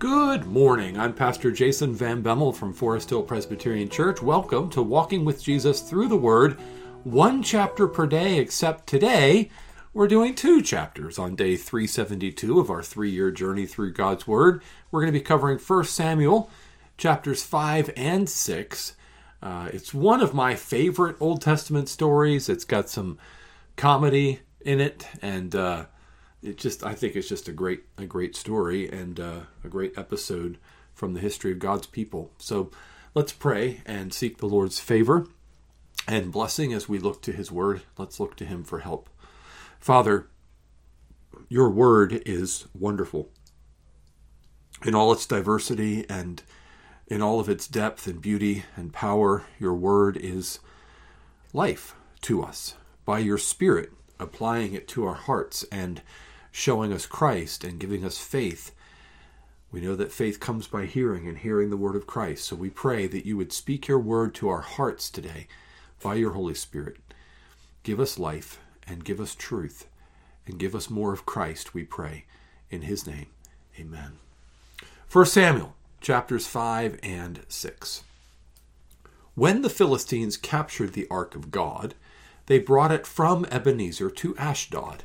Good 0.00 0.46
morning. 0.46 0.98
I'm 0.98 1.12
Pastor 1.12 1.50
Jason 1.50 1.92
Van 1.92 2.22
Bemmel 2.22 2.56
from 2.56 2.72
Forest 2.72 3.10
Hill 3.10 3.22
Presbyterian 3.22 3.90
Church. 3.90 4.22
Welcome 4.22 4.70
to 4.70 4.80
Walking 4.82 5.26
with 5.26 5.42
Jesus 5.42 5.82
Through 5.82 6.08
the 6.08 6.16
Word, 6.16 6.58
one 7.04 7.42
chapter 7.42 7.86
per 7.86 8.06
day, 8.06 8.38
except 8.38 8.86
today 8.86 9.50
we're 9.92 10.08
doing 10.08 10.34
two 10.34 10.62
chapters 10.62 11.18
on 11.18 11.34
day 11.36 11.54
372 11.54 12.58
of 12.58 12.70
our 12.70 12.82
three 12.82 13.10
year 13.10 13.30
journey 13.30 13.66
through 13.66 13.92
God's 13.92 14.26
Word. 14.26 14.62
We're 14.90 15.02
going 15.02 15.12
to 15.12 15.18
be 15.18 15.22
covering 15.22 15.58
1 15.58 15.84
Samuel, 15.84 16.48
chapters 16.96 17.42
5 17.42 17.90
and 17.94 18.26
6. 18.26 18.96
Uh, 19.42 19.68
it's 19.70 19.92
one 19.92 20.22
of 20.22 20.32
my 20.32 20.54
favorite 20.54 21.16
Old 21.20 21.42
Testament 21.42 21.90
stories. 21.90 22.48
It's 22.48 22.64
got 22.64 22.88
some 22.88 23.18
comedy 23.76 24.40
in 24.62 24.80
it, 24.80 25.06
and 25.20 25.54
uh, 25.54 25.84
it 26.42 26.56
just 26.56 26.84
I 26.84 26.94
think 26.94 27.16
it's 27.16 27.28
just 27.28 27.48
a 27.48 27.52
great 27.52 27.84
a 27.98 28.06
great 28.06 28.34
story 28.36 28.88
and 28.88 29.18
uh, 29.18 29.40
a 29.64 29.68
great 29.68 29.96
episode 29.96 30.58
from 30.94 31.14
the 31.14 31.20
history 31.20 31.52
of 31.52 31.58
God's 31.58 31.86
people. 31.86 32.30
So 32.38 32.70
let's 33.14 33.32
pray 33.32 33.82
and 33.86 34.12
seek 34.12 34.38
the 34.38 34.46
Lord's 34.46 34.80
favor 34.80 35.26
and 36.06 36.32
blessing 36.32 36.72
as 36.72 36.88
we 36.88 36.98
look 36.98 37.22
to 37.22 37.32
His 37.32 37.50
Word. 37.52 37.82
Let's 37.98 38.20
look 38.20 38.36
to 38.36 38.44
Him 38.44 38.64
for 38.64 38.80
help. 38.80 39.08
Father, 39.78 40.28
Your 41.48 41.70
Word 41.70 42.22
is 42.26 42.66
wonderful 42.78 43.30
in 44.84 44.94
all 44.94 45.12
its 45.12 45.26
diversity 45.26 46.06
and 46.08 46.42
in 47.06 47.20
all 47.20 47.40
of 47.40 47.48
its 47.48 47.66
depth 47.66 48.06
and 48.06 48.20
beauty 48.20 48.64
and 48.76 48.92
power. 48.92 49.44
Your 49.58 49.74
Word 49.74 50.16
is 50.16 50.58
life 51.52 51.94
to 52.22 52.42
us 52.42 52.74
by 53.04 53.18
Your 53.18 53.38
Spirit 53.38 53.92
applying 54.18 54.74
it 54.74 54.86
to 54.86 55.04
our 55.04 55.14
hearts 55.14 55.64
and 55.72 56.02
showing 56.52 56.92
us 56.92 57.06
Christ 57.06 57.64
and 57.64 57.78
giving 57.78 58.04
us 58.04 58.18
faith. 58.18 58.72
We 59.72 59.80
know 59.80 59.94
that 59.96 60.12
faith 60.12 60.40
comes 60.40 60.66
by 60.66 60.86
hearing 60.86 61.28
and 61.28 61.38
hearing 61.38 61.70
the 61.70 61.76
word 61.76 61.96
of 61.96 62.06
Christ. 62.06 62.44
So 62.44 62.56
we 62.56 62.70
pray 62.70 63.06
that 63.06 63.26
you 63.26 63.36
would 63.36 63.52
speak 63.52 63.86
your 63.86 64.00
word 64.00 64.34
to 64.36 64.48
our 64.48 64.62
hearts 64.62 65.10
today 65.10 65.46
by 66.02 66.14
your 66.14 66.32
Holy 66.32 66.54
Spirit. 66.54 66.96
Give 67.82 68.00
us 68.00 68.18
life 68.18 68.60
and 68.86 69.04
give 69.04 69.20
us 69.20 69.34
truth 69.34 69.86
and 70.46 70.58
give 70.58 70.74
us 70.74 70.90
more 70.90 71.12
of 71.12 71.26
Christ, 71.26 71.74
we 71.74 71.84
pray. 71.84 72.24
In 72.70 72.82
his 72.82 73.06
name, 73.06 73.26
amen. 73.78 74.18
1 75.10 75.26
Samuel 75.26 75.74
chapters 76.00 76.46
5 76.46 76.98
and 77.02 77.40
6. 77.48 78.04
When 79.34 79.62
the 79.62 79.70
Philistines 79.70 80.36
captured 80.36 80.92
the 80.92 81.06
ark 81.10 81.34
of 81.34 81.50
God, 81.50 81.94
they 82.46 82.58
brought 82.58 82.92
it 82.92 83.06
from 83.06 83.46
Ebenezer 83.50 84.10
to 84.10 84.36
Ashdod. 84.36 85.04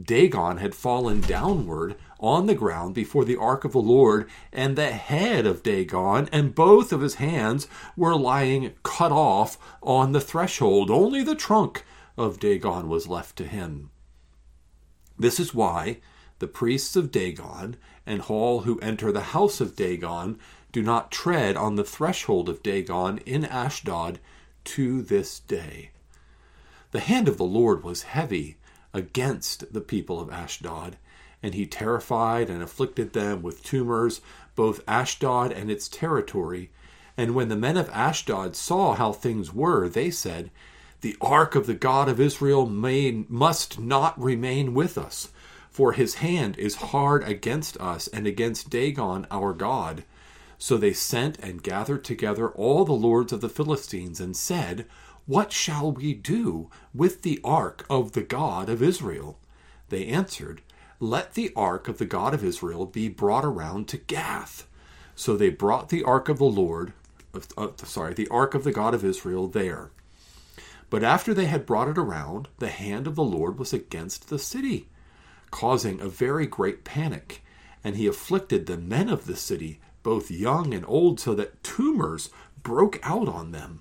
Dagon 0.00 0.56
had 0.56 0.74
fallen 0.74 1.20
downward 1.20 1.96
on 2.18 2.46
the 2.46 2.54
ground 2.54 2.94
before 2.94 3.24
the 3.24 3.36
ark 3.36 3.64
of 3.64 3.72
the 3.72 3.78
Lord, 3.78 4.28
and 4.52 4.76
the 4.76 4.90
head 4.90 5.46
of 5.46 5.62
Dagon 5.62 6.28
and 6.32 6.54
both 6.54 6.92
of 6.92 7.02
his 7.02 7.16
hands 7.16 7.68
were 7.96 8.16
lying 8.16 8.72
cut 8.82 9.12
off 9.12 9.58
on 9.82 10.12
the 10.12 10.20
threshold. 10.20 10.90
Only 10.90 11.22
the 11.22 11.34
trunk 11.34 11.84
of 12.16 12.40
Dagon 12.40 12.88
was 12.88 13.06
left 13.06 13.36
to 13.36 13.44
him. 13.44 13.90
This 15.18 15.38
is 15.38 15.54
why 15.54 15.98
the 16.38 16.48
priests 16.48 16.96
of 16.96 17.10
Dagon 17.10 17.76
and 18.06 18.22
all 18.22 18.62
who 18.62 18.80
enter 18.80 19.12
the 19.12 19.20
house 19.20 19.60
of 19.60 19.76
Dagon 19.76 20.38
do 20.72 20.82
not 20.82 21.12
tread 21.12 21.56
on 21.56 21.76
the 21.76 21.84
threshold 21.84 22.48
of 22.48 22.62
Dagon 22.62 23.18
in 23.18 23.44
Ashdod 23.44 24.18
to 24.64 25.02
this 25.02 25.38
day. 25.38 25.90
The 26.92 27.00
hand 27.00 27.28
of 27.28 27.36
the 27.36 27.44
Lord 27.44 27.84
was 27.84 28.02
heavy 28.02 28.56
against 28.94 29.72
the 29.72 29.80
people 29.80 30.20
of 30.20 30.30
Ashdod, 30.30 30.96
and 31.42 31.54
he 31.54 31.66
terrified 31.66 32.48
and 32.48 32.62
afflicted 32.62 33.12
them 33.12 33.42
with 33.42 33.64
tumors, 33.64 34.20
both 34.54 34.84
Ashdod 34.86 35.52
and 35.52 35.70
its 35.70 35.88
territory. 35.88 36.70
And 37.16 37.34
when 37.34 37.48
the 37.48 37.56
men 37.56 37.76
of 37.76 37.90
Ashdod 37.90 38.56
saw 38.56 38.94
how 38.94 39.12
things 39.12 39.52
were, 39.52 39.88
they 39.88 40.10
said, 40.10 40.50
The 41.00 41.16
ark 41.20 41.54
of 41.54 41.66
the 41.66 41.74
God 41.74 42.08
of 42.08 42.20
Israel 42.20 42.66
may, 42.66 43.24
must 43.28 43.78
not 43.78 44.20
remain 44.20 44.74
with 44.74 44.96
us, 44.96 45.30
for 45.70 45.92
his 45.92 46.16
hand 46.16 46.56
is 46.58 46.76
hard 46.76 47.24
against 47.24 47.76
us 47.78 48.06
and 48.08 48.26
against 48.26 48.70
Dagon 48.70 49.26
our 49.30 49.52
God. 49.52 50.04
So 50.58 50.76
they 50.76 50.92
sent 50.92 51.38
and 51.40 51.62
gathered 51.62 52.04
together 52.04 52.50
all 52.50 52.84
the 52.84 52.92
lords 52.92 53.32
of 53.32 53.40
the 53.40 53.48
Philistines 53.48 54.20
and 54.20 54.36
said, 54.36 54.86
what 55.26 55.52
shall 55.52 55.92
we 55.92 56.14
do 56.14 56.68
with 56.92 57.22
the 57.22 57.40
ark 57.44 57.86
of 57.88 58.12
the 58.12 58.22
God 58.22 58.68
of 58.68 58.82
Israel? 58.82 59.38
They 59.88 60.06
answered, 60.06 60.62
Let 60.98 61.34
the 61.34 61.52
ark 61.54 61.86
of 61.88 61.98
the 61.98 62.06
God 62.06 62.34
of 62.34 62.42
Israel 62.42 62.86
be 62.86 63.08
brought 63.08 63.44
around 63.44 63.88
to 63.88 63.98
Gath. 63.98 64.66
So 65.14 65.36
they 65.36 65.50
brought 65.50 65.90
the 65.90 66.02
ark 66.02 66.28
of 66.28 66.38
the 66.38 66.44
Lord, 66.44 66.92
uh, 67.56 67.68
sorry, 67.76 68.14
the 68.14 68.28
ark 68.28 68.54
of 68.54 68.64
the 68.64 68.72
God 68.72 68.94
of 68.94 69.04
Israel 69.04 69.46
there. 69.46 69.90
But 70.90 71.04
after 71.04 71.32
they 71.32 71.46
had 71.46 71.66
brought 71.66 71.88
it 71.88 71.98
around, 71.98 72.48
the 72.58 72.68
hand 72.68 73.06
of 73.06 73.14
the 73.14 73.24
Lord 73.24 73.58
was 73.58 73.72
against 73.72 74.28
the 74.28 74.38
city, 74.38 74.88
causing 75.50 76.00
a 76.00 76.08
very 76.08 76.46
great 76.46 76.84
panic. 76.84 77.42
And 77.84 77.96
he 77.96 78.06
afflicted 78.06 78.66
the 78.66 78.76
men 78.76 79.08
of 79.08 79.26
the 79.26 79.36
city, 79.36 79.80
both 80.02 80.30
young 80.30 80.74
and 80.74 80.84
old, 80.86 81.18
so 81.20 81.34
that 81.34 81.62
tumors 81.62 82.30
broke 82.62 82.98
out 83.02 83.28
on 83.28 83.52
them. 83.52 83.80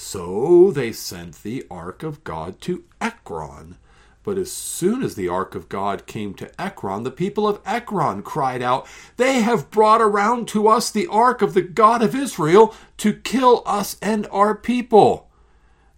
So 0.00 0.70
they 0.70 0.92
sent 0.92 1.42
the 1.42 1.66
ark 1.68 2.04
of 2.04 2.22
God 2.22 2.60
to 2.60 2.84
Ekron. 3.00 3.78
But 4.22 4.38
as 4.38 4.52
soon 4.52 5.02
as 5.02 5.16
the 5.16 5.28
ark 5.28 5.56
of 5.56 5.68
God 5.68 6.06
came 6.06 6.34
to 6.34 6.48
Ekron, 6.60 7.02
the 7.02 7.10
people 7.10 7.48
of 7.48 7.60
Ekron 7.66 8.22
cried 8.22 8.62
out, 8.62 8.86
They 9.16 9.40
have 9.40 9.72
brought 9.72 10.00
around 10.00 10.46
to 10.48 10.68
us 10.68 10.88
the 10.88 11.08
ark 11.08 11.42
of 11.42 11.52
the 11.52 11.62
God 11.62 12.00
of 12.00 12.14
Israel 12.14 12.72
to 12.98 13.12
kill 13.12 13.64
us 13.66 13.96
and 14.00 14.28
our 14.30 14.54
people. 14.54 15.30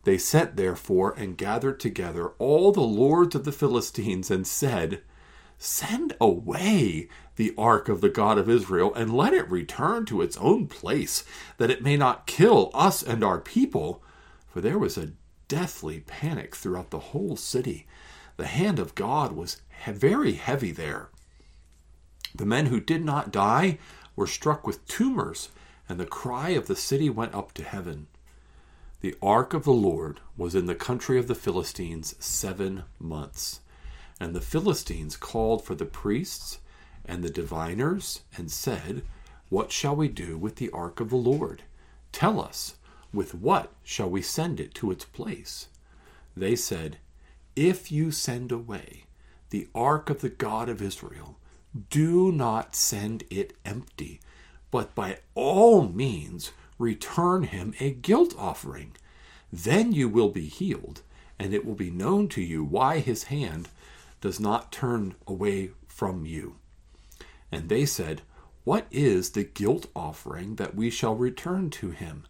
They 0.04 0.16
sent 0.16 0.56
therefore 0.56 1.12
and 1.18 1.36
gathered 1.36 1.78
together 1.78 2.28
all 2.38 2.72
the 2.72 2.80
lords 2.80 3.34
of 3.34 3.44
the 3.44 3.52
Philistines 3.52 4.30
and 4.30 4.46
said, 4.46 5.02
Send 5.58 6.16
away 6.18 7.10
the 7.40 7.54
ark 7.56 7.88
of 7.88 8.02
the 8.02 8.10
God 8.10 8.36
of 8.36 8.50
Israel, 8.50 8.92
and 8.92 9.16
let 9.16 9.32
it 9.32 9.50
return 9.50 10.04
to 10.04 10.20
its 10.20 10.36
own 10.36 10.66
place, 10.66 11.24
that 11.56 11.70
it 11.70 11.82
may 11.82 11.96
not 11.96 12.26
kill 12.26 12.70
us 12.74 13.02
and 13.02 13.24
our 13.24 13.40
people. 13.40 14.02
For 14.48 14.60
there 14.60 14.78
was 14.78 14.98
a 14.98 15.12
deathly 15.48 16.00
panic 16.00 16.54
throughout 16.54 16.90
the 16.90 16.98
whole 16.98 17.36
city. 17.36 17.86
The 18.36 18.46
hand 18.46 18.78
of 18.78 18.94
God 18.94 19.32
was 19.32 19.62
very 19.86 20.32
heavy 20.32 20.70
there. 20.70 21.08
The 22.34 22.44
men 22.44 22.66
who 22.66 22.78
did 22.78 23.06
not 23.06 23.32
die 23.32 23.78
were 24.14 24.26
struck 24.26 24.66
with 24.66 24.86
tumors, 24.86 25.48
and 25.88 25.98
the 25.98 26.04
cry 26.04 26.50
of 26.50 26.66
the 26.66 26.76
city 26.76 27.08
went 27.08 27.34
up 27.34 27.52
to 27.54 27.64
heaven. 27.64 28.06
The 29.00 29.16
ark 29.22 29.54
of 29.54 29.64
the 29.64 29.72
Lord 29.72 30.20
was 30.36 30.54
in 30.54 30.66
the 30.66 30.74
country 30.74 31.18
of 31.18 31.26
the 31.26 31.34
Philistines 31.34 32.14
seven 32.20 32.82
months. 32.98 33.60
And 34.20 34.34
the 34.34 34.42
Philistines 34.42 35.16
called 35.16 35.64
for 35.64 35.74
the 35.74 35.86
priests 35.86 36.58
and 37.10 37.24
the 37.24 37.28
diviners 37.28 38.20
and 38.36 38.52
said, 38.52 39.02
What 39.48 39.72
shall 39.72 39.96
we 39.96 40.06
do 40.06 40.38
with 40.38 40.56
the 40.56 40.70
ark 40.70 41.00
of 41.00 41.10
the 41.10 41.16
Lord? 41.16 41.64
Tell 42.12 42.40
us, 42.40 42.76
with 43.12 43.34
what 43.34 43.72
shall 43.82 44.08
we 44.08 44.22
send 44.22 44.60
it 44.60 44.74
to 44.74 44.92
its 44.92 45.04
place? 45.04 45.66
They 46.36 46.54
said, 46.54 46.98
If 47.56 47.90
you 47.90 48.12
send 48.12 48.52
away 48.52 49.06
the 49.50 49.66
ark 49.74 50.08
of 50.08 50.20
the 50.20 50.28
God 50.28 50.68
of 50.68 50.80
Israel, 50.80 51.36
do 51.90 52.30
not 52.30 52.76
send 52.76 53.24
it 53.28 53.54
empty, 53.64 54.20
but 54.70 54.94
by 54.94 55.18
all 55.34 55.88
means 55.88 56.52
return 56.78 57.42
him 57.42 57.74
a 57.80 57.90
guilt 57.90 58.36
offering. 58.38 58.92
Then 59.52 59.90
you 59.90 60.08
will 60.08 60.28
be 60.28 60.46
healed, 60.46 61.02
and 61.40 61.52
it 61.52 61.66
will 61.66 61.74
be 61.74 61.90
known 61.90 62.28
to 62.28 62.40
you 62.40 62.62
why 62.62 63.00
his 63.00 63.24
hand 63.24 63.68
does 64.20 64.38
not 64.38 64.70
turn 64.70 65.16
away 65.26 65.72
from 65.88 66.24
you. 66.24 66.54
And 67.52 67.68
they 67.68 67.86
said, 67.86 68.22
What 68.64 68.86
is 68.90 69.30
the 69.30 69.44
guilt 69.44 69.86
offering 69.94 70.56
that 70.56 70.74
we 70.74 70.90
shall 70.90 71.14
return 71.14 71.70
to 71.70 71.90
him? 71.90 72.26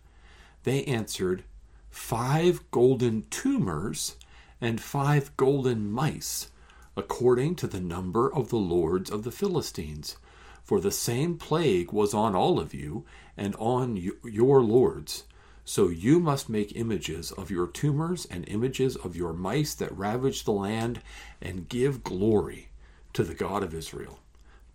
They 0.65 0.85
answered, 0.85 1.45
Five 1.91 2.71
golden 2.71 3.27
tumors 3.31 4.17
and 4.61 4.81
five 4.81 5.37
golden 5.37 5.91
mice, 5.91 6.51
according 6.97 7.57
to 7.57 7.67
the 7.67 7.81
number 7.81 8.33
of 8.33 8.51
the 8.51 8.57
lords 8.57 9.11
of 9.11 9.25
the 9.25 9.33
Philistines. 9.33 10.17
For 10.63 10.81
the 10.81 10.93
same 10.93 11.37
plague 11.37 11.93
was 11.93 12.15
on 12.15 12.35
all 12.37 12.61
of 12.61 12.73
you 12.73 13.05
and 13.37 13.57
on 13.57 13.97
your 14.23 14.63
lords. 14.63 15.25
So 15.65 15.89
you 15.89 16.21
must 16.21 16.49
make 16.49 16.77
images 16.77 17.33
of 17.33 17.51
your 17.51 17.67
tumors 17.67 18.27
and 18.27 18.49
images 18.49 18.97
of 18.97 19.17
your 19.17 19.33
mice 19.33 19.75
that 19.75 19.97
ravage 19.97 20.45
the 20.45 20.53
land, 20.53 21.01
and 21.41 21.69
give 21.69 22.05
glory 22.05 22.69
to 23.13 23.25
the 23.25 23.35
God 23.35 23.63
of 23.63 23.75
Israel. 23.75 24.21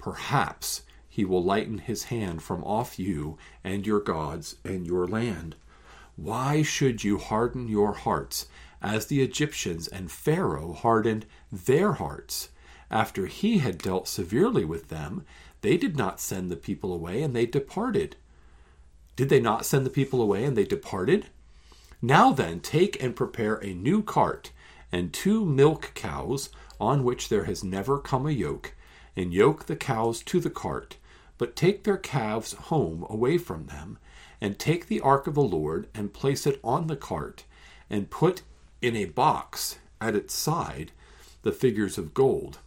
Perhaps 0.06 0.84
he 1.10 1.26
will 1.26 1.44
lighten 1.44 1.80
his 1.80 2.04
hand 2.14 2.44
from 2.44 2.64
off 2.64 3.00
you 3.00 3.40
and 3.64 3.88
your 3.88 4.00
gods 4.00 4.58
and 4.64 4.86
your 4.86 5.08
land. 5.08 5.56
Why 6.16 6.62
should 6.62 7.04
you 7.04 7.18
harden 7.18 7.68
your 7.68 7.94
hearts 7.94 8.46
as 8.84 9.08
the 9.08 9.24
Egyptians 9.24 9.88
and 9.88 10.12
Pharaoh 10.12 10.74
hardened 10.74 11.26
their 11.52 11.94
hearts? 11.94 12.50
After 12.92 13.26
he 13.26 13.58
had 13.58 13.80
dealt 13.80 14.08
severely 14.08 14.64
with 14.64 14.90
them, 14.90 15.26
they 15.62 15.76
did 15.76 15.98
not 15.98 16.20
send 16.20 16.52
the 16.52 16.56
people 16.56 16.94
away, 16.94 17.24
and 17.24 17.36
they 17.36 17.48
departed. 17.48 18.16
Did 19.16 19.30
they 19.30 19.40
not 19.40 19.66
send 19.66 19.88
the 19.88 19.90
people 19.90 20.22
away 20.22 20.44
and 20.44 20.56
they 20.56 20.66
departed? 20.66 21.32
Now 22.00 22.32
then, 22.32 22.60
take 22.60 23.02
and 23.02 23.16
prepare 23.16 23.56
a 23.56 23.74
new 23.74 24.04
cart 24.04 24.52
and 24.92 25.12
two 25.12 25.44
milk 25.48 25.94
cows 25.96 26.50
on 26.80 27.04
which 27.04 27.30
there 27.30 27.46
has 27.46 27.64
never 27.64 27.98
come 27.98 28.28
a 28.28 28.32
yoke, 28.32 28.76
and 29.16 29.34
yoke 29.34 29.66
the 29.66 29.76
cows 29.76 30.22
to 30.24 30.40
the 30.40 30.50
cart, 30.50 30.98
but 31.38 31.56
take 31.56 31.84
their 31.84 31.98
calves 31.98 32.54
home 32.54 33.06
away 33.10 33.38
from 33.38 33.68
them, 33.68 33.98
and 34.42 34.60
take 34.60 34.88
the 34.88 35.02
ark 35.02 35.28
of 35.28 35.36
the 35.36 35.42
Lord 35.42 35.88
and 35.94 36.14
place 36.14 36.46
it 36.46 36.60
on 36.64 36.88
the 36.88 36.96
cart, 36.96 37.44
and 37.90 38.10
put 38.10 38.42
in 38.82 38.96
a 38.96 39.06
box 39.06 39.80
at 40.02 40.16
its 40.16 40.34
side 40.34 40.92
the 41.44 41.52
figures 41.52 41.98
of 41.98 42.14
gold, 42.14 42.60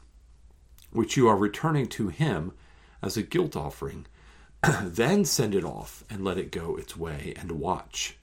which 0.90 1.16
you 1.16 1.28
are 1.28 1.36
returning 1.36 1.86
to 1.86 2.08
him 2.08 2.52
as 3.02 3.16
a 3.16 3.22
guilt 3.22 3.56
offering 3.56 4.06
then 4.82 5.24
send 5.24 5.54
it 5.54 5.64
off 5.64 6.02
and 6.10 6.24
let 6.24 6.38
it 6.38 6.50
go 6.50 6.76
its 6.76 6.96
way 6.96 7.32
and 7.36 7.52
watch. 7.52 8.16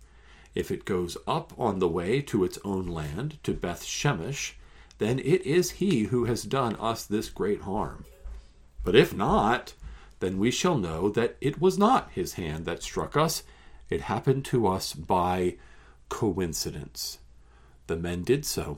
If 0.53 0.71
it 0.71 0.85
goes 0.85 1.17
up 1.27 1.53
on 1.57 1.79
the 1.79 1.87
way 1.87 2.21
to 2.23 2.43
its 2.43 2.59
own 2.65 2.87
land, 2.87 3.41
to 3.43 3.53
Beth 3.53 3.83
Shemesh, 3.83 4.53
then 4.97 5.19
it 5.19 5.45
is 5.45 5.71
he 5.71 6.03
who 6.05 6.25
has 6.25 6.43
done 6.43 6.75
us 6.77 7.05
this 7.05 7.29
great 7.29 7.61
harm. 7.61 8.05
But 8.85 8.95
if 8.95 9.13
not, 9.15 9.73
then 10.19 10.37
we 10.37 10.51
shall 10.51 10.77
know 10.77 11.09
that 11.09 11.35
it 11.41 11.59
was 11.59 11.77
not 11.77 12.11
his 12.11 12.33
hand 12.33 12.65
that 12.65 12.83
struck 12.83 13.17
us, 13.17 13.43
it 13.89 14.01
happened 14.01 14.45
to 14.45 14.67
us 14.67 14.93
by 14.93 15.57
coincidence. 16.07 17.17
The 17.87 17.97
men 17.97 18.23
did 18.23 18.45
so, 18.45 18.77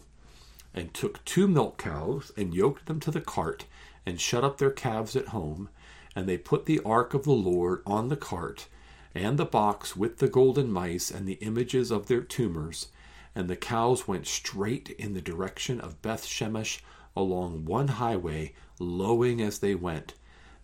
and 0.74 0.94
took 0.94 1.24
two 1.26 1.48
milk 1.48 1.78
cows, 1.78 2.32
and 2.38 2.56
yoked 2.56 2.86
them 2.86 3.00
to 3.02 3.12
the 3.12 3.22
cart, 3.22 3.66
and 4.06 4.20
shut 4.20 4.44
up 4.46 4.58
their 4.58 4.72
calves 4.72 5.16
at 5.16 5.28
home, 5.28 5.70
and 6.16 6.28
they 6.28 6.38
put 6.38 6.66
the 6.66 6.82
ark 6.86 7.14
of 7.14 7.24
the 7.24 7.32
Lord 7.32 7.82
on 7.86 8.08
the 8.08 8.18
cart, 8.18 8.68
and 9.14 9.38
the 9.38 9.46
box 9.46 9.96
with 9.96 10.20
the 10.20 10.30
golden 10.30 10.72
mice 10.72 11.12
and 11.12 11.28
the 11.28 11.40
images 11.42 11.92
of 11.92 12.08
their 12.08 12.22
tumors. 12.22 12.88
And 13.36 13.50
the 13.50 13.56
cows 13.56 14.08
went 14.08 14.26
straight 14.26 14.90
in 14.92 15.14
the 15.14 15.22
direction 15.22 15.82
of 15.82 16.02
Beth 16.02 16.26
Shemesh 16.26 16.80
along 17.18 17.66
one 17.66 17.88
highway, 17.88 18.54
lowing 18.80 19.42
as 19.42 19.60
they 19.60 19.76
went. 19.76 20.14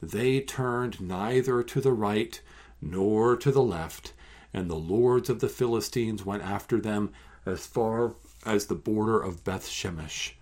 They 0.02 0.40
turned 0.40 1.02
neither 1.02 1.64
to 1.64 1.82
the 1.82 1.94
right 1.94 2.40
nor 2.82 3.36
to 3.38 3.52
the 3.52 3.64
left, 3.64 4.14
and 4.54 4.70
the 4.70 4.76
lords 4.76 5.30
of 5.30 5.40
the 5.40 5.50
Philistines 5.50 6.26
went 6.26 6.44
after 6.44 6.80
them 6.80 7.12
as 7.46 7.66
far 7.66 8.16
as 8.46 8.66
the 8.66 8.76
border 8.76 9.20
of 9.20 9.44
Beth 9.44 9.68
Shemesh. 9.68 10.34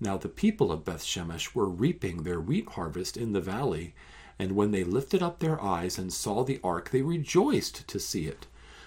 Now 0.00 0.16
the 0.16 0.28
people 0.28 0.70
of 0.70 0.84
Beth 0.84 1.02
Shemesh 1.02 1.54
were 1.54 1.68
reaping 1.68 2.22
their 2.24 2.40
wheat 2.40 2.68
harvest 2.70 3.16
in 3.16 3.32
the 3.32 3.40
valley, 3.40 3.94
and 4.38 4.52
when 4.52 4.72
they 4.72 4.84
lifted 4.84 5.22
up 5.22 5.38
their 5.38 5.62
eyes 5.62 5.96
and 5.96 6.12
saw 6.12 6.42
the 6.42 6.60
ark, 6.62 6.90
they 6.90 7.02
rejoiced 7.02 7.86
to 7.88 8.00
see 8.00 8.26
it. 8.26 8.46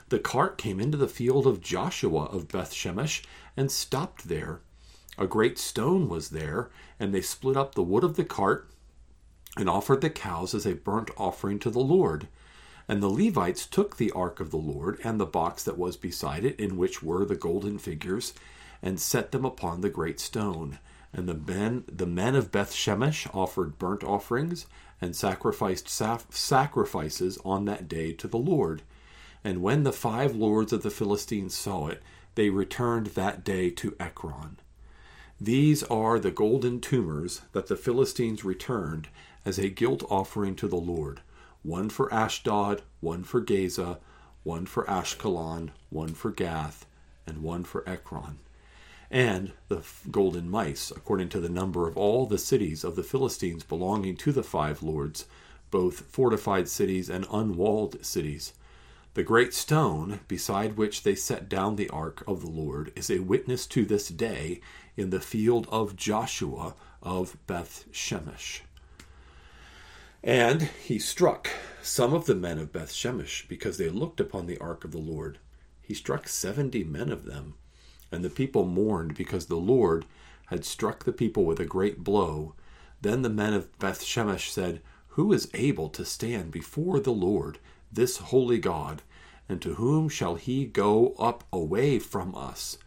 The 0.09 0.19
cart 0.19 0.57
came 0.57 0.80
into 0.80 0.97
the 0.97 1.07
field 1.07 1.47
of 1.47 1.62
Joshua 1.62 2.25
of 2.25 2.50
Beth 2.50 2.73
Shemesh 2.73 3.23
and 3.56 3.71
stopped 3.71 4.27
there. 4.27 4.62
A 5.18 5.28
great 5.28 5.58
stone 5.58 6.10
was 6.10 6.30
there, 6.30 6.69
and 7.00 7.14
they 7.14 7.22
split 7.22 7.58
up 7.58 7.74
the 7.74 7.84
wood 7.84 8.04
of 8.04 8.16
the 8.16 8.24
cart 8.24 8.69
and 9.58 9.68
offered 9.68 10.02
the 10.02 10.10
cows 10.10 10.54
as 10.54 10.66
a 10.66 10.75
burnt 10.75 11.10
offering 11.18 11.58
to 11.60 11.72
the 11.72 11.80
Lord. 11.80 12.28
And 12.88 13.02
the 13.02 13.10
Levites 13.10 13.66
took 13.66 13.98
the 13.98 14.12
ark 14.12 14.40
of 14.40 14.52
the 14.52 14.58
Lord 14.58 15.00
and 15.04 15.19
the 15.19 15.25
box 15.25 15.64
that 15.64 15.78
was 15.78 15.98
beside 15.98 16.46
it, 16.46 16.60
in 16.60 16.78
which 16.78 17.02
were 17.02 17.25
the 17.25 17.36
golden 17.36 17.80
figures, 17.80 18.34
and 18.81 19.00
set 19.00 19.31
them 19.31 19.44
upon 19.44 19.81
the 19.81 19.90
great 19.90 20.19
stone. 20.19 20.80
And 21.12 21.28
the 21.28 21.34
men, 21.34 21.84
the 21.92 22.06
men 22.06 22.36
of 22.36 22.52
Beth 22.52 22.74
Shemesh 22.74 23.28
offered 23.34 23.80
burnt 23.80 24.04
offerings 24.04 24.68
and 25.02 25.16
sacrificed 25.16 25.90
sacrifices 25.90 27.38
on 27.44 27.66
that 27.66 27.88
day 27.88 28.14
to 28.14 28.28
the 28.28 28.38
Lord. 28.38 28.84
And 29.44 29.62
when 29.62 29.84
the 29.84 29.94
five 29.94 30.36
lords 30.36 30.72
of 30.72 30.84
the 30.84 30.92
Philistines 30.92 31.56
saw 31.56 31.88
it, 31.88 32.04
they 32.36 32.50
returned 32.50 33.08
that 33.08 33.44
day 33.44 33.69
to 33.72 33.96
Ekron. 34.00 34.60
These 35.39 35.84
are 35.84 36.19
the 36.19 36.31
golden 36.31 36.81
tumors 36.81 37.42
that 37.51 37.68
the 37.68 37.75
Philistines 37.75 38.44
returned 38.44 39.07
as 39.45 39.57
a 39.60 39.69
guilt 39.69 40.04
offering 40.10 40.56
to 40.56 40.68
the 40.68 40.75
Lord 40.75 41.22
one 41.63 41.89
for 41.89 42.13
Ashdod, 42.13 42.81
one 43.01 43.24
for 43.24 43.42
Gaza, 43.42 44.00
one 44.44 44.66
for 44.66 44.86
Ashkelon, 44.86 45.72
one 45.89 46.13
for 46.13 46.31
Gath, 46.31 46.86
and 47.25 47.44
one 47.44 47.63
for 47.63 47.88
Ekron 47.88 48.39
and 49.10 49.54
the 49.69 49.84
golden 50.12 50.50
mice, 50.50 50.92
according 50.92 51.30
to 51.30 51.40
the 51.40 51.50
number 51.50 51.88
of 51.88 51.98
all 51.98 52.25
the 52.25 52.38
cities 52.38 52.83
of 52.83 52.95
the 52.95 53.04
Philistines 53.04 53.63
belonging 53.63 54.16
to 54.18 54.31
the 54.31 54.44
five 54.44 54.83
lords, 54.83 55.25
both 55.72 56.01
fortified 56.01 56.68
cities 56.68 57.10
and 57.10 57.25
unwalled 57.31 58.06
cities. 58.06 58.54
The 59.18 59.24
great 59.24 59.56
stone 59.56 60.19
beside 60.28 60.78
which 60.78 61.02
they 61.02 61.16
set 61.16 61.50
down 61.50 61.75
the 61.75 61.90
ark 61.90 62.24
of 62.28 62.42
the 62.42 62.52
Lord 62.52 62.92
is 62.96 63.10
a 63.10 63.18
witness 63.18 63.66
to 63.66 63.84
this 63.84 64.10
day 64.10 64.62
in 64.96 65.10
the 65.10 65.19
field 65.19 65.68
of 65.72 65.96
Joshua 65.96 66.75
of 67.02 67.36
Beth 67.48 67.86
Shemesh. 67.92 68.60
And 70.24 70.69
he 70.86 71.00
struck 71.00 71.50
some 71.81 72.14
of 72.14 72.28
the 72.28 72.36
men 72.36 72.60
of 72.60 72.72
Beth 72.72 72.92
Shemesh 72.92 73.48
because 73.48 73.80
they 73.80 73.90
looked 73.90 74.19
upon 74.19 74.46
the 74.46 74.60
ark 74.60 74.86
of 74.86 74.92
the 74.92 75.00
Lord. 75.00 75.40
He 75.81 75.96
struck 75.96 76.28
seventy 76.28 76.84
men 76.84 77.12
of 77.12 77.25
them 77.25 77.56
and 78.12 78.24
the 78.24 78.30
people 78.30 78.66
mourned 78.66 79.16
because 79.16 79.47
the 79.47 79.56
Lord 79.56 80.06
had 80.45 80.64
struck 80.64 81.06
the 81.06 81.12
people 81.12 81.44
with 81.44 81.59
a 81.59 81.66
great 81.66 82.04
blow. 82.04 82.54
Then 83.02 83.24
the 83.24 83.30
men 83.30 83.56
of 83.56 83.80
Beth 83.80 84.04
Shemesh 84.04 84.52
said, 84.52 84.80
Who 85.07 85.33
is 85.33 85.50
able 85.56 85.90
to 85.90 86.06
stand 86.06 86.52
before 86.52 87.00
the 87.00 87.09
Lord, 87.09 87.57
this 87.92 88.18
holy 88.18 88.59
God? 88.59 89.02
And 89.49 89.61
to 89.61 89.75
whom 89.75 90.09
shall 90.09 90.35
he 90.35 90.66
go 90.66 91.13
up 91.18 91.44
away 91.54 91.99
from 91.99 92.35
us? 92.35 92.77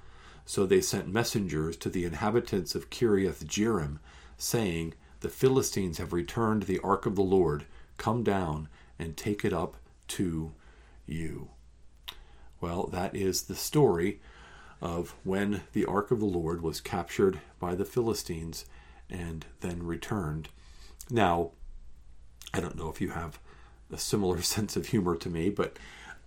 So 0.44 0.66
they 0.66 0.80
sent 0.80 1.12
messengers 1.12 1.76
to 1.78 1.88
the 1.88 2.04
inhabitants 2.04 2.74
of 2.74 2.90
Kiriath 2.90 3.44
Jearim, 3.44 3.98
saying, 4.36 4.94
The 5.20 5.28
Philistines 5.28 5.98
have 5.98 6.12
returned 6.12 6.64
the 6.64 6.80
ark 6.80 7.06
of 7.06 7.16
the 7.16 7.22
Lord. 7.22 7.66
Come 7.96 8.22
down 8.22 8.68
and 8.98 9.16
take 9.16 9.44
it 9.44 9.52
up 9.52 9.76
to 10.08 10.52
you. 11.06 11.50
Well, 12.60 12.88
that 12.88 13.14
is 13.14 13.42
the 13.42 13.54
story 13.54 14.20
of 14.82 15.14
when 15.24 15.62
the 15.72 15.84
ark 15.84 16.10
of 16.10 16.20
the 16.20 16.26
Lord 16.26 16.62
was 16.62 16.80
captured 16.80 17.40
by 17.58 17.74
the 17.74 17.84
Philistines 17.84 18.64
and 19.08 19.46
then 19.60 19.82
returned. 19.82 20.48
Now, 21.10 21.52
I 22.52 22.60
don't 22.60 22.76
know 22.76 22.88
if 22.88 23.00
you 23.00 23.10
have 23.10 23.38
a 23.92 23.98
similar 23.98 24.42
sense 24.42 24.76
of 24.76 24.86
humor 24.86 25.16
to 25.16 25.28
me, 25.28 25.50
but 25.50 25.78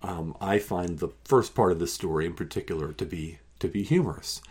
um, 0.04 0.36
I 0.38 0.58
find 0.58 0.98
the 0.98 1.08
first 1.24 1.54
part 1.54 1.72
of 1.72 1.78
the 1.78 1.86
story 1.86 2.26
in 2.26 2.34
particular 2.34 2.92
to 2.92 3.06
be 3.06 3.38
to 3.58 3.68
be 3.68 3.82
humorous. 3.82 4.42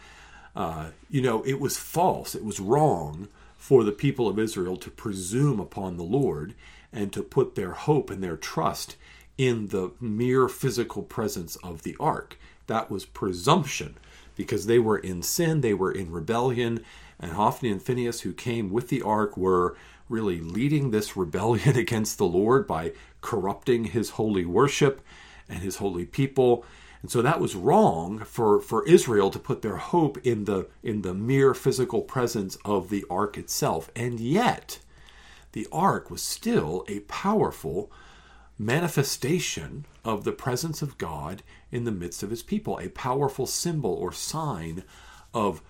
Uh, 0.56 0.90
you 1.10 1.22
know, 1.22 1.44
it 1.44 1.60
was 1.60 1.78
false, 1.78 2.34
it 2.34 2.44
was 2.44 2.60
wrong 2.60 3.28
for 3.58 3.84
the 3.84 3.92
people 3.92 4.28
of 4.28 4.40
Israel 4.40 4.78
to 4.78 4.90
presume 4.90 5.60
upon 5.60 5.98
the 5.98 6.04
Lord 6.04 6.56
and 6.92 7.14
to 7.14 7.22
put 7.22 7.56
their 7.56 7.72
hope 7.72 8.10
and 8.10 8.24
their 8.24 8.38
trust 8.38 8.96
in 9.38 9.68
the 9.68 9.92
mere 10.00 10.48
physical 10.48 11.04
presence 11.04 11.56
of 11.58 11.84
the 11.84 11.96
ark 12.00 12.38
that 12.68 12.90
was 12.90 13.06
presumption 13.06 13.96
because 14.36 14.66
they 14.66 14.80
were 14.80 14.98
in 14.98 15.22
sin, 15.22 15.62
they 15.62 15.74
were 15.74 15.92
in 15.92 16.12
rebellion, 16.12 16.84
and 17.20 17.34
Hophni 17.34 17.70
and 17.70 17.82
Phinehas, 17.82 18.22
who 18.22 18.34
came 18.34 18.72
with 18.72 18.90
the 18.90 19.04
ark, 19.04 19.38
were 19.38 19.76
really 20.10 20.40
leading 20.40 20.90
this 20.90 21.16
rebellion 21.16 21.78
against 21.86 22.18
the 22.18 22.26
Lord 22.26 22.66
by 22.66 22.94
corrupting 23.22 23.86
his 23.86 24.12
holy 24.12 24.46
worship 24.46 25.02
and 25.50 25.60
his 25.60 25.78
holy 25.78 26.06
people. 26.06 26.66
And 27.02 27.12
so 27.12 27.22
that 27.22 27.42
was 27.42 27.56
wrong 27.56 28.20
for, 28.20 28.62
for 28.62 28.88
Israel 28.88 29.30
to 29.30 29.40
put 29.40 29.62
their 29.62 29.78
hope 29.78 30.18
in 30.26 30.46
the 30.46 30.68
in 30.82 31.02
the 31.02 31.14
mere 31.14 31.54
physical 31.54 32.02
presence 32.02 32.58
of 32.64 32.90
the 32.90 33.06
ark 33.10 33.38
itself. 33.38 33.92
And 33.96 34.20
yet, 34.20 34.80
the 35.52 35.68
ark 35.72 36.10
was 36.10 36.22
still 36.22 36.86
a 36.88 37.02
powerful 37.02 37.92
manifestation 38.58 39.86
of 40.06 40.24
the 40.24 40.32
presence 40.32 40.82
of 40.82 40.98
God 40.98 41.44
in 41.72 41.84
the 41.84 41.92
midst 41.92 42.24
of 42.24 42.30
his 42.30 42.44
people, 42.44 42.80
a 42.80 42.90
powerful 42.90 43.46
symbol 43.46 43.94
or 43.94 44.12
sign 44.12 44.84
of 45.34 45.62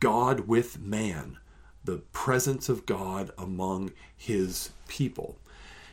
God 0.00 0.40
with 0.40 0.80
man, 0.80 1.38
the 1.84 1.98
presence 2.12 2.68
of 2.68 2.86
God 2.86 3.30
among 3.36 3.92
his 4.16 4.70
people. 4.86 5.38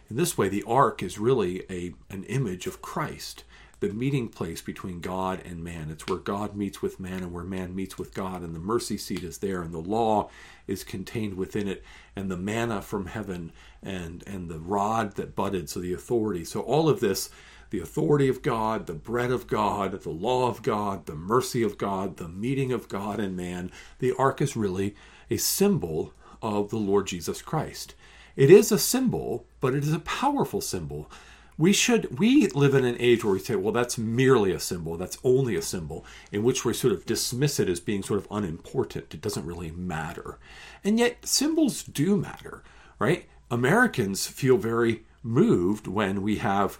In 0.10 0.18
this 0.18 0.38
way, 0.38 0.50
the 0.50 0.64
ark 0.68 1.02
is 1.02 1.18
really 1.18 1.64
a, 1.70 1.94
an 2.10 2.24
image 2.26 2.68
of 2.68 2.82
Christ. 2.82 3.44
the 3.80 3.94
meeting 3.94 4.30
place 4.30 4.62
between 4.62 5.00
God 5.00 5.42
and 5.46 5.64
man. 5.64 5.90
It's 5.92 6.08
where 6.08 6.18
God 6.18 6.56
meets 6.56 6.82
with 6.82 7.00
man 7.00 7.24
and 7.24 7.34
where 7.34 7.44
man 7.44 7.76
meets 7.76 7.98
with 7.98 8.14
God, 8.14 8.42
and 8.42 8.56
the 8.56 8.60
mercy 8.60 8.98
seat 8.98 9.24
is 9.24 9.40
there, 9.40 9.62
and 9.62 9.74
the 9.74 9.80
law 9.80 10.30
is 10.68 10.84
contained 10.84 11.36
within 11.36 11.68
it, 11.68 11.84
and 12.16 12.32
the 12.32 12.38
manna 12.38 12.82
from 12.82 13.08
heaven, 13.08 13.52
and 13.84 14.24
and 14.26 14.50
the 14.50 14.60
rod 14.60 15.16
that 15.16 15.36
budded, 15.36 15.70
so 15.70 15.80
the 15.80 15.94
authority. 15.94 16.46
So 16.46 16.62
all 16.62 16.88
of 16.88 17.00
this, 17.00 17.30
the 17.70 17.80
authority 17.80 18.30
of 18.30 18.42
God, 18.42 18.88
the 18.88 18.94
bread 18.94 19.32
of 19.32 19.48
God, 19.48 19.92
the 20.02 20.10
law 20.10 20.48
of 20.48 20.64
God, 20.64 21.06
the 21.06 21.16
mercy 21.16 21.62
of 21.62 21.78
God, 21.78 22.18
the 22.18 22.30
meeting 22.30 22.72
of 22.72 22.88
God 22.88 23.20
and 23.20 23.36
man. 23.36 23.72
The 24.00 24.14
ark 24.18 24.42
is 24.42 24.56
really 24.56 24.96
a 25.30 25.38
symbol 25.38 26.14
of 26.42 26.70
the 26.70 26.78
Lord 26.78 27.08
Jesus 27.08 27.42
Christ. 27.42 27.94
It 28.36 28.50
is 28.50 28.72
a 28.72 28.80
symbol, 28.80 29.46
but 29.60 29.74
it 29.74 29.84
is 29.84 29.94
a 29.94 30.00
powerful 30.00 30.62
symbol. 30.62 31.10
We 31.58 31.72
should 31.72 32.20
we 32.20 32.48
live 32.48 32.76
in 32.76 32.84
an 32.84 32.98
age 33.00 33.24
where 33.24 33.34
we 33.34 33.40
say 33.40 33.56
well 33.56 33.72
that's 33.72 33.98
merely 33.98 34.52
a 34.52 34.60
symbol 34.60 34.98
that's 34.98 35.18
only 35.24 35.56
a 35.56 35.62
symbol 35.62 36.06
in 36.30 36.44
which 36.44 36.66
we 36.66 36.74
sort 36.74 36.92
of 36.92 37.06
dismiss 37.06 37.62
it 37.62 37.70
as 37.70 37.80
being 37.80 38.04
sort 38.04 38.20
of 38.20 38.28
unimportant. 38.30 39.14
It 39.14 39.22
doesn't 39.22 39.46
really 39.46 39.72
matter. 39.72 40.38
And 40.84 41.00
yet 41.00 41.26
symbols 41.26 41.82
do 41.84 42.18
matter 42.18 42.62
right? 43.00 43.26
Americans 43.52 44.28
feel 44.28 44.58
very 44.58 45.04
moved 45.24 45.88
when 45.88 46.22
we 46.22 46.38
have 46.38 46.78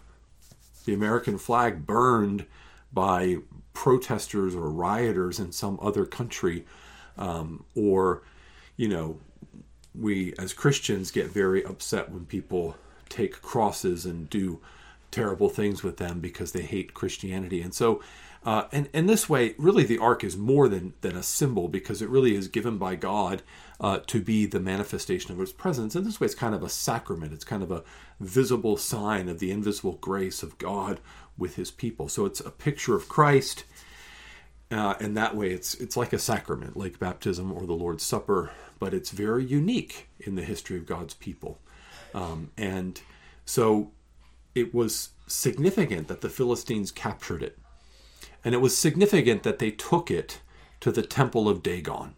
the 0.86 0.94
american 0.94 1.36
flag 1.36 1.86
burned 1.86 2.46
by 2.94 3.38
protesters 3.74 4.56
or 4.56 4.70
rioters 4.70 5.40
in 5.40 5.52
some 5.52 5.80
other 5.82 6.06
country 6.06 6.64
um, 7.18 7.66
or 7.76 8.22
you 8.78 8.88
know 8.88 9.18
we 10.00 10.34
as 10.38 10.54
christians 10.54 11.12
get 11.12 11.28
very 11.32 11.64
upset 11.66 12.12
when 12.12 12.26
people 12.26 12.76
take 13.10 13.42
crosses 13.42 14.06
and 14.06 14.30
do 14.30 14.60
terrible 15.16 15.48
things 15.48 15.82
with 15.82 15.96
them 15.96 16.20
because 16.20 16.52
they 16.52 16.62
hate 16.62 16.94
Christianity. 16.94 17.62
And 17.62 17.74
so, 17.74 18.04
uh, 18.46 18.66
and 18.74 18.90
in 18.94 19.08
this 19.08 19.30
way, 19.30 19.56
really, 19.58 19.84
the 19.84 19.98
ark 19.98 20.24
is 20.24 20.38
more 20.38 20.68
than 20.68 20.94
than 21.02 21.16
a 21.16 21.24
symbol 21.24 21.68
because 21.68 22.02
it 22.02 22.10
really 22.10 22.36
is 22.36 22.48
given 22.48 22.78
by 22.78 22.96
God 22.96 23.42
uh, 23.80 24.00
to 24.08 24.22
be 24.22 24.46
the 24.46 24.60
manifestation 24.60 25.32
of 25.32 25.40
His 25.40 25.54
presence. 25.54 25.96
In 25.96 26.04
this 26.04 26.20
way, 26.20 26.26
it's 26.26 26.36
kind 26.36 26.54
of 26.54 26.62
a 26.62 26.70
sacrament. 26.70 27.34
It's 27.34 27.46
kind 27.46 27.64
of 27.64 27.72
a 27.72 27.84
visible 28.20 28.78
sign 28.78 29.30
of 29.30 29.40
the 29.40 29.52
invisible 29.52 29.94
grace 29.94 30.44
of 30.44 30.58
God 30.60 31.00
with 31.38 31.56
His 31.56 31.72
people. 31.72 32.08
So 32.08 32.26
it's 32.26 32.42
a 32.42 32.52
picture 32.52 32.96
of 32.96 33.10
Christ. 33.10 33.64
Uh, 34.72 34.96
and 35.00 35.16
that 35.16 35.36
way, 35.36 35.52
it's 35.52 35.76
it's 35.76 35.96
like 35.96 36.12
a 36.12 36.20
sacrament, 36.20 36.76
like 36.76 37.00
baptism 37.00 37.52
or 37.52 37.66
the 37.66 37.74
Lord's 37.74 38.04
Supper, 38.04 38.52
but 38.80 38.94
it's 38.94 39.12
very 39.12 39.46
unique 39.46 40.10
in 40.20 40.36
the 40.36 40.44
history 40.44 40.78
of 40.78 40.86
God's 40.86 41.14
people. 41.14 41.60
Um, 42.14 42.52
and 42.58 43.00
so 43.46 43.92
it 44.56 44.74
was 44.74 45.10
significant 45.28 46.08
that 46.08 46.22
the 46.22 46.30
Philistines 46.30 46.92
captured 46.92 47.44
it. 47.44 47.58
And 48.44 48.56
it 48.56 48.62
was 48.62 48.78
significant 48.78 49.44
that 49.44 49.60
they 49.60 49.72
took 49.72 50.10
it 50.10 50.40
to 50.80 50.92
the 50.92 51.02
temple 51.02 51.50
of 51.50 51.64
Dagon. 51.64 52.16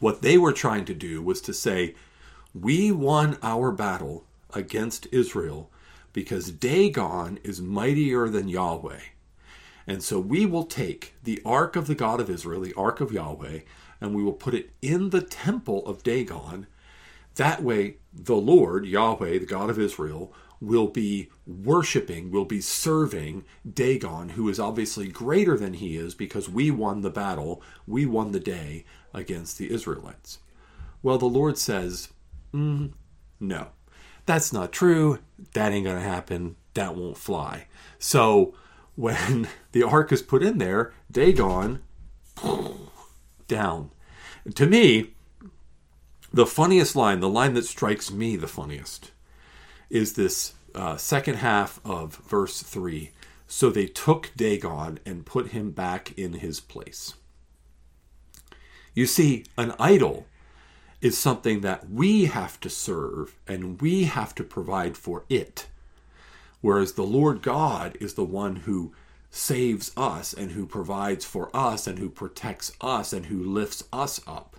What 0.00 0.22
they 0.22 0.36
were 0.38 0.52
trying 0.52 0.84
to 0.86 0.94
do 0.94 1.22
was 1.22 1.40
to 1.42 1.54
say, 1.54 1.94
We 2.54 2.90
won 2.90 3.38
our 3.42 3.70
battle 3.70 4.24
against 4.52 5.06
Israel 5.12 5.70
because 6.12 6.50
Dagon 6.50 7.38
is 7.44 7.60
mightier 7.60 8.28
than 8.28 8.48
Yahweh. 8.48 9.00
And 9.86 10.02
so 10.02 10.20
we 10.20 10.46
will 10.46 10.64
take 10.64 11.14
the 11.22 11.40
ark 11.44 11.76
of 11.76 11.86
the 11.86 11.94
God 11.94 12.20
of 12.20 12.30
Israel, 12.30 12.60
the 12.60 12.74
ark 12.74 13.00
of 13.00 13.12
Yahweh, 13.12 13.60
and 14.00 14.14
we 14.14 14.22
will 14.22 14.32
put 14.32 14.54
it 14.54 14.70
in 14.80 15.10
the 15.10 15.22
temple 15.22 15.86
of 15.86 16.02
Dagon 16.02 16.66
that 17.36 17.62
way, 17.62 17.96
the 18.12 18.36
Lord, 18.36 18.86
Yahweh, 18.86 19.38
the 19.38 19.46
God 19.46 19.70
of 19.70 19.78
Israel, 19.78 20.32
will 20.60 20.88
be 20.88 21.30
worshiping, 21.46 22.30
will 22.30 22.44
be 22.44 22.60
serving 22.60 23.44
Dagon, 23.72 24.30
who 24.30 24.48
is 24.48 24.60
obviously 24.60 25.08
greater 25.08 25.56
than 25.56 25.74
he 25.74 25.96
is 25.96 26.14
because 26.14 26.48
we 26.48 26.70
won 26.70 27.00
the 27.00 27.10
battle, 27.10 27.62
we 27.86 28.04
won 28.04 28.32
the 28.32 28.40
day 28.40 28.84
against 29.14 29.56
the 29.56 29.72
Israelites. 29.72 30.40
Well, 31.02 31.16
the 31.16 31.26
Lord 31.26 31.56
says, 31.56 32.08
mm, 32.52 32.92
no, 33.38 33.68
that's 34.26 34.52
not 34.52 34.72
true. 34.72 35.20
That 35.54 35.72
ain't 35.72 35.86
going 35.86 35.96
to 35.96 36.02
happen. 36.02 36.56
That 36.74 36.94
won't 36.94 37.16
fly. 37.16 37.68
So 37.98 38.54
when 39.00 39.48
the 39.72 39.82
ark 39.82 40.12
is 40.12 40.22
put 40.22 40.42
in 40.42 40.58
there, 40.58 40.92
Dagon, 41.10 41.82
down. 43.48 43.90
To 44.54 44.66
me, 44.66 45.14
the 46.32 46.46
funniest 46.46 46.94
line, 46.94 47.20
the 47.20 47.28
line 47.28 47.54
that 47.54 47.64
strikes 47.64 48.10
me 48.10 48.36
the 48.36 48.46
funniest, 48.46 49.10
is 49.88 50.12
this 50.12 50.54
uh, 50.74 50.96
second 50.96 51.36
half 51.36 51.80
of 51.84 52.16
verse 52.16 52.62
3. 52.62 53.10
So 53.48 53.70
they 53.70 53.86
took 53.86 54.30
Dagon 54.36 55.00
and 55.04 55.26
put 55.26 55.48
him 55.48 55.72
back 55.72 56.16
in 56.16 56.34
his 56.34 56.60
place. 56.60 57.14
You 58.94 59.06
see, 59.06 59.44
an 59.58 59.74
idol 59.80 60.26
is 61.00 61.18
something 61.18 61.62
that 61.62 61.90
we 61.90 62.26
have 62.26 62.60
to 62.60 62.70
serve 62.70 63.36
and 63.48 63.80
we 63.80 64.04
have 64.04 64.34
to 64.36 64.44
provide 64.44 64.96
for 64.96 65.24
it. 65.28 65.66
Whereas 66.60 66.92
the 66.92 67.02
Lord 67.02 67.42
God 67.42 67.96
is 68.00 68.14
the 68.14 68.24
one 68.24 68.56
who 68.56 68.92
saves 69.30 69.92
us 69.96 70.32
and 70.32 70.52
who 70.52 70.66
provides 70.66 71.24
for 71.24 71.54
us 71.54 71.86
and 71.86 71.98
who 71.98 72.10
protects 72.10 72.72
us 72.80 73.12
and 73.12 73.26
who 73.26 73.42
lifts 73.42 73.84
us 73.92 74.20
up. 74.26 74.56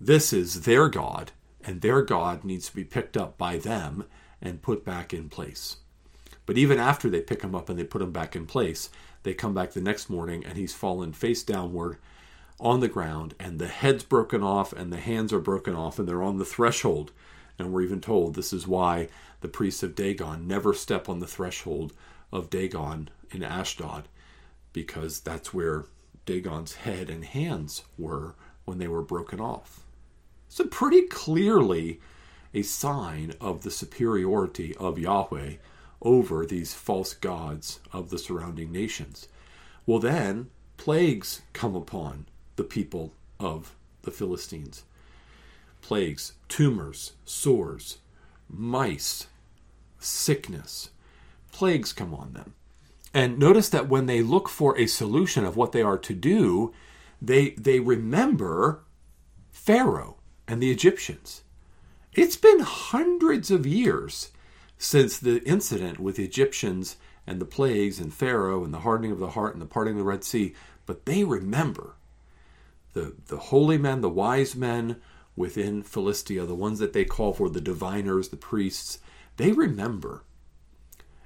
This 0.00 0.32
is 0.32 0.62
their 0.62 0.88
God, 0.88 1.32
and 1.64 1.80
their 1.80 2.02
God 2.02 2.44
needs 2.44 2.68
to 2.68 2.76
be 2.76 2.84
picked 2.84 3.16
up 3.16 3.38
by 3.38 3.58
them 3.58 4.04
and 4.42 4.60
put 4.60 4.84
back 4.84 5.14
in 5.14 5.28
place. 5.28 5.76
But 6.44 6.58
even 6.58 6.78
after 6.78 7.08
they 7.08 7.20
pick 7.20 7.42
him 7.42 7.54
up 7.54 7.68
and 7.68 7.78
they 7.78 7.84
put 7.84 8.02
him 8.02 8.12
back 8.12 8.36
in 8.36 8.46
place, 8.46 8.90
they 9.22 9.34
come 9.34 9.54
back 9.54 9.72
the 9.72 9.80
next 9.80 10.10
morning 10.10 10.44
and 10.44 10.56
he's 10.56 10.74
fallen 10.74 11.12
face 11.12 11.42
downward 11.42 11.96
on 12.60 12.80
the 12.80 12.88
ground, 12.88 13.34
and 13.38 13.58
the 13.58 13.68
head's 13.68 14.04
broken 14.04 14.42
off 14.42 14.72
and 14.72 14.92
the 14.92 14.98
hands 14.98 15.32
are 15.32 15.40
broken 15.40 15.74
off, 15.74 15.98
and 15.98 16.08
they're 16.08 16.22
on 16.22 16.38
the 16.38 16.44
threshold. 16.44 17.12
And 17.58 17.72
we're 17.72 17.82
even 17.82 18.00
told 18.00 18.34
this 18.34 18.52
is 18.52 18.66
why 18.66 19.08
the 19.40 19.48
priests 19.48 19.82
of 19.82 19.94
Dagon 19.94 20.46
never 20.46 20.74
step 20.74 21.08
on 21.08 21.20
the 21.20 21.26
threshold 21.26 21.92
of 22.32 22.50
Dagon 22.50 23.08
in 23.30 23.42
Ashdod, 23.42 24.08
because 24.72 25.20
that's 25.20 25.54
where 25.54 25.86
Dagon's 26.26 26.74
head 26.74 27.08
and 27.08 27.24
hands 27.24 27.82
were 27.96 28.34
when 28.64 28.78
they 28.78 28.88
were 28.88 29.02
broken 29.02 29.40
off. 29.40 29.84
So, 30.48 30.64
pretty 30.64 31.02
clearly 31.02 32.00
a 32.52 32.62
sign 32.62 33.34
of 33.40 33.62
the 33.62 33.70
superiority 33.70 34.74
of 34.76 34.98
Yahweh 34.98 35.54
over 36.02 36.44
these 36.44 36.74
false 36.74 37.14
gods 37.14 37.80
of 37.92 38.10
the 38.10 38.18
surrounding 38.18 38.72
nations. 38.72 39.28
Well, 39.86 39.98
then, 39.98 40.50
plagues 40.76 41.42
come 41.52 41.74
upon 41.74 42.26
the 42.56 42.64
people 42.64 43.12
of 43.38 43.74
the 44.02 44.10
Philistines 44.10 44.84
plagues, 45.86 46.32
tumors, 46.48 47.12
sores, 47.24 47.98
mice, 48.50 49.28
sickness. 50.00 50.90
Plagues 51.52 51.92
come 51.92 52.12
on 52.12 52.32
them. 52.32 52.54
And 53.14 53.38
notice 53.38 53.68
that 53.68 53.88
when 53.88 54.06
they 54.06 54.20
look 54.20 54.48
for 54.48 54.76
a 54.76 54.88
solution 54.88 55.44
of 55.44 55.56
what 55.56 55.70
they 55.70 55.82
are 55.82 55.96
to 55.96 56.12
do, 56.12 56.74
they, 57.22 57.50
they 57.50 57.78
remember 57.78 58.80
Pharaoh 59.52 60.16
and 60.48 60.60
the 60.60 60.72
Egyptians. 60.72 61.42
It's 62.12 62.36
been 62.36 62.60
hundreds 62.60 63.52
of 63.52 63.64
years 63.64 64.32
since 64.76 65.16
the 65.16 65.40
incident 65.44 66.00
with 66.00 66.16
the 66.16 66.24
Egyptians 66.24 66.96
and 67.28 67.40
the 67.40 67.44
plagues 67.44 68.00
and 68.00 68.12
Pharaoh 68.12 68.64
and 68.64 68.74
the 68.74 68.80
hardening 68.80 69.12
of 69.12 69.20
the 69.20 69.30
heart 69.30 69.52
and 69.52 69.62
the 69.62 69.66
parting 69.66 69.92
of 69.92 69.98
the 69.98 70.04
Red 70.04 70.24
Sea, 70.24 70.52
but 70.84 71.06
they 71.06 71.22
remember 71.22 71.94
the, 72.92 73.14
the 73.28 73.38
holy 73.38 73.78
men, 73.78 74.00
the 74.00 74.08
wise 74.08 74.56
men 74.56 75.00
within 75.36 75.82
Philistia, 75.82 76.46
the 76.46 76.54
ones 76.54 76.78
that 76.78 76.92
they 76.92 77.04
call 77.04 77.32
for 77.32 77.48
the 77.48 77.60
diviners, 77.60 78.28
the 78.28 78.36
priests, 78.36 78.98
they 79.36 79.52
remember. 79.52 80.24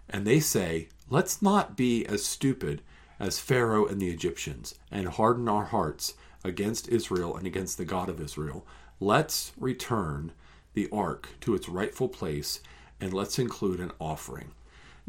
And 0.08 0.26
they 0.26 0.40
say, 0.40 0.88
let's 1.08 1.40
not 1.40 1.76
be 1.76 2.04
as 2.06 2.24
stupid 2.24 2.82
as 3.18 3.38
Pharaoh 3.38 3.86
and 3.86 4.00
the 4.00 4.10
Egyptians 4.10 4.74
and 4.90 5.08
harden 5.08 5.48
our 5.48 5.66
hearts 5.66 6.14
against 6.42 6.88
Israel 6.88 7.36
and 7.36 7.46
against 7.46 7.78
the 7.78 7.84
God 7.84 8.08
of 8.08 8.20
Israel, 8.20 8.66
Let's 9.02 9.52
return 9.56 10.32
the 10.74 10.86
ark 10.92 11.30
to 11.40 11.54
its 11.54 11.70
rightful 11.70 12.10
place 12.10 12.60
and 13.00 13.14
let's 13.14 13.38
include 13.38 13.80
an 13.80 13.92
offering. 13.98 14.50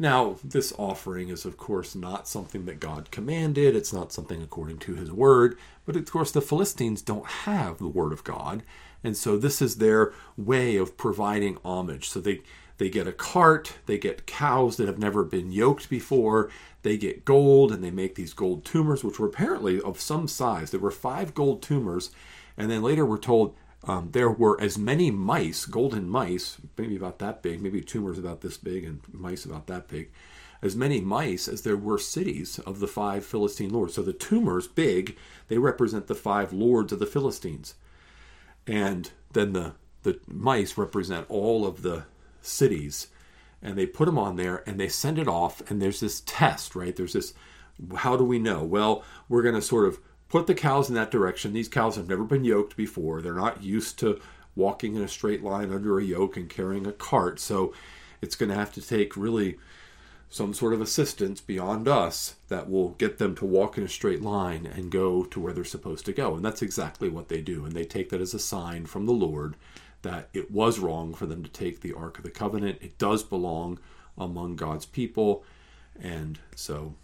Now, 0.02 0.34
this 0.42 0.72
offering 0.78 1.28
is, 1.28 1.44
of 1.44 1.56
course, 1.56 1.94
not 1.94 2.26
something 2.26 2.64
that 2.64 2.80
God 2.80 3.12
commanded. 3.12 3.76
It's 3.76 3.92
not 3.92 4.12
something 4.12 4.42
according 4.42 4.78
to 4.78 4.96
his 4.96 5.12
word. 5.12 5.56
But 5.86 5.94
of 5.94 6.10
course, 6.10 6.32
the 6.32 6.40
Philistines 6.40 7.02
don't 7.02 7.24
have 7.24 7.78
the 7.78 7.86
word 7.86 8.12
of 8.12 8.24
God. 8.24 8.64
And 9.04 9.16
so 9.16 9.38
this 9.38 9.62
is 9.62 9.76
their 9.76 10.12
way 10.36 10.74
of 10.74 10.96
providing 10.96 11.56
homage. 11.64 12.08
So 12.08 12.20
they, 12.20 12.42
they 12.78 12.90
get 12.90 13.06
a 13.06 13.12
cart, 13.12 13.74
they 13.86 13.96
get 13.96 14.26
cows 14.26 14.76
that 14.78 14.88
have 14.88 14.98
never 14.98 15.22
been 15.22 15.52
yoked 15.52 15.88
before, 15.88 16.50
they 16.82 16.96
get 16.96 17.24
gold, 17.24 17.70
and 17.70 17.84
they 17.84 17.92
make 17.92 18.16
these 18.16 18.34
gold 18.34 18.64
tumors, 18.64 19.04
which 19.04 19.20
were 19.20 19.28
apparently 19.28 19.80
of 19.80 20.00
some 20.00 20.26
size. 20.26 20.72
There 20.72 20.80
were 20.80 20.90
five 20.90 21.32
gold 21.32 21.62
tumors. 21.62 22.10
And 22.56 22.68
then 22.68 22.82
later 22.82 23.06
we're 23.06 23.18
told 23.18 23.54
um, 23.84 24.10
there 24.12 24.30
were 24.30 24.60
as 24.60 24.78
many 24.78 25.10
mice, 25.10 25.66
golden 25.66 26.08
mice, 26.08 26.58
maybe 26.78 26.96
about 26.96 27.18
that 27.18 27.42
big, 27.42 27.60
maybe 27.60 27.80
tumors 27.80 28.18
about 28.18 28.40
this 28.40 28.56
big, 28.56 28.84
and 28.84 29.00
mice 29.12 29.44
about 29.44 29.66
that 29.66 29.88
big, 29.88 30.10
as 30.62 30.76
many 30.76 31.00
mice 31.00 31.48
as 31.48 31.62
there 31.62 31.76
were 31.76 31.98
cities 31.98 32.60
of 32.60 32.78
the 32.78 32.86
five 32.86 33.24
Philistine 33.24 33.70
lords. 33.70 33.94
So 33.94 34.02
the 34.02 34.12
tumors, 34.12 34.68
big, 34.68 35.16
they 35.48 35.58
represent 35.58 36.06
the 36.06 36.14
five 36.14 36.52
lords 36.52 36.92
of 36.92 37.00
the 37.00 37.06
Philistines. 37.06 37.74
And 38.66 39.10
then 39.32 39.52
the, 39.52 39.74
the 40.04 40.20
mice 40.28 40.78
represent 40.78 41.26
all 41.28 41.66
of 41.66 41.82
the 41.82 42.04
cities. 42.40 43.08
And 43.60 43.76
they 43.76 43.86
put 43.86 44.06
them 44.06 44.18
on 44.18 44.36
there 44.36 44.62
and 44.68 44.78
they 44.78 44.88
send 44.88 45.18
it 45.18 45.26
off. 45.26 45.68
And 45.68 45.82
there's 45.82 45.98
this 45.98 46.22
test, 46.26 46.76
right? 46.76 46.94
There's 46.94 47.14
this 47.14 47.34
how 47.96 48.16
do 48.16 48.24
we 48.24 48.38
know? 48.38 48.62
Well, 48.62 49.02
we're 49.28 49.42
going 49.42 49.54
to 49.54 49.62
sort 49.62 49.86
of 49.86 49.98
put 50.32 50.46
the 50.46 50.54
cows 50.54 50.88
in 50.88 50.94
that 50.94 51.10
direction. 51.10 51.52
These 51.52 51.68
cows 51.68 51.96
have 51.96 52.08
never 52.08 52.24
been 52.24 52.42
yoked 52.42 52.74
before. 52.74 53.20
They're 53.20 53.34
not 53.34 53.62
used 53.62 53.98
to 53.98 54.18
walking 54.56 54.96
in 54.96 55.02
a 55.02 55.08
straight 55.08 55.44
line 55.44 55.70
under 55.70 55.98
a 55.98 56.04
yoke 56.04 56.38
and 56.38 56.48
carrying 56.48 56.86
a 56.86 56.92
cart. 56.92 57.38
So 57.38 57.74
it's 58.22 58.34
going 58.34 58.48
to 58.48 58.56
have 58.56 58.72
to 58.72 58.80
take 58.80 59.14
really 59.14 59.58
some 60.30 60.54
sort 60.54 60.72
of 60.72 60.80
assistance 60.80 61.42
beyond 61.42 61.86
us 61.86 62.36
that 62.48 62.70
will 62.70 62.90
get 62.92 63.18
them 63.18 63.34
to 63.36 63.44
walk 63.44 63.76
in 63.76 63.84
a 63.84 63.88
straight 63.88 64.22
line 64.22 64.64
and 64.64 64.90
go 64.90 65.22
to 65.24 65.38
where 65.38 65.52
they're 65.52 65.64
supposed 65.64 66.06
to 66.06 66.14
go. 66.14 66.34
And 66.34 66.42
that's 66.42 66.62
exactly 66.62 67.10
what 67.10 67.28
they 67.28 67.42
do. 67.42 67.66
And 67.66 67.74
they 67.74 67.84
take 67.84 68.08
that 68.08 68.22
as 68.22 68.32
a 68.32 68.38
sign 68.38 68.86
from 68.86 69.04
the 69.04 69.12
Lord 69.12 69.54
that 70.00 70.30
it 70.32 70.50
was 70.50 70.78
wrong 70.78 71.12
for 71.12 71.26
them 71.26 71.42
to 71.42 71.50
take 71.50 71.82
the 71.82 71.92
Ark 71.92 72.16
of 72.16 72.24
the 72.24 72.30
Covenant. 72.30 72.78
It 72.80 72.96
does 72.96 73.22
belong 73.22 73.78
among 74.16 74.56
God's 74.56 74.86
people. 74.86 75.44
And 76.00 76.38
so 76.56 76.94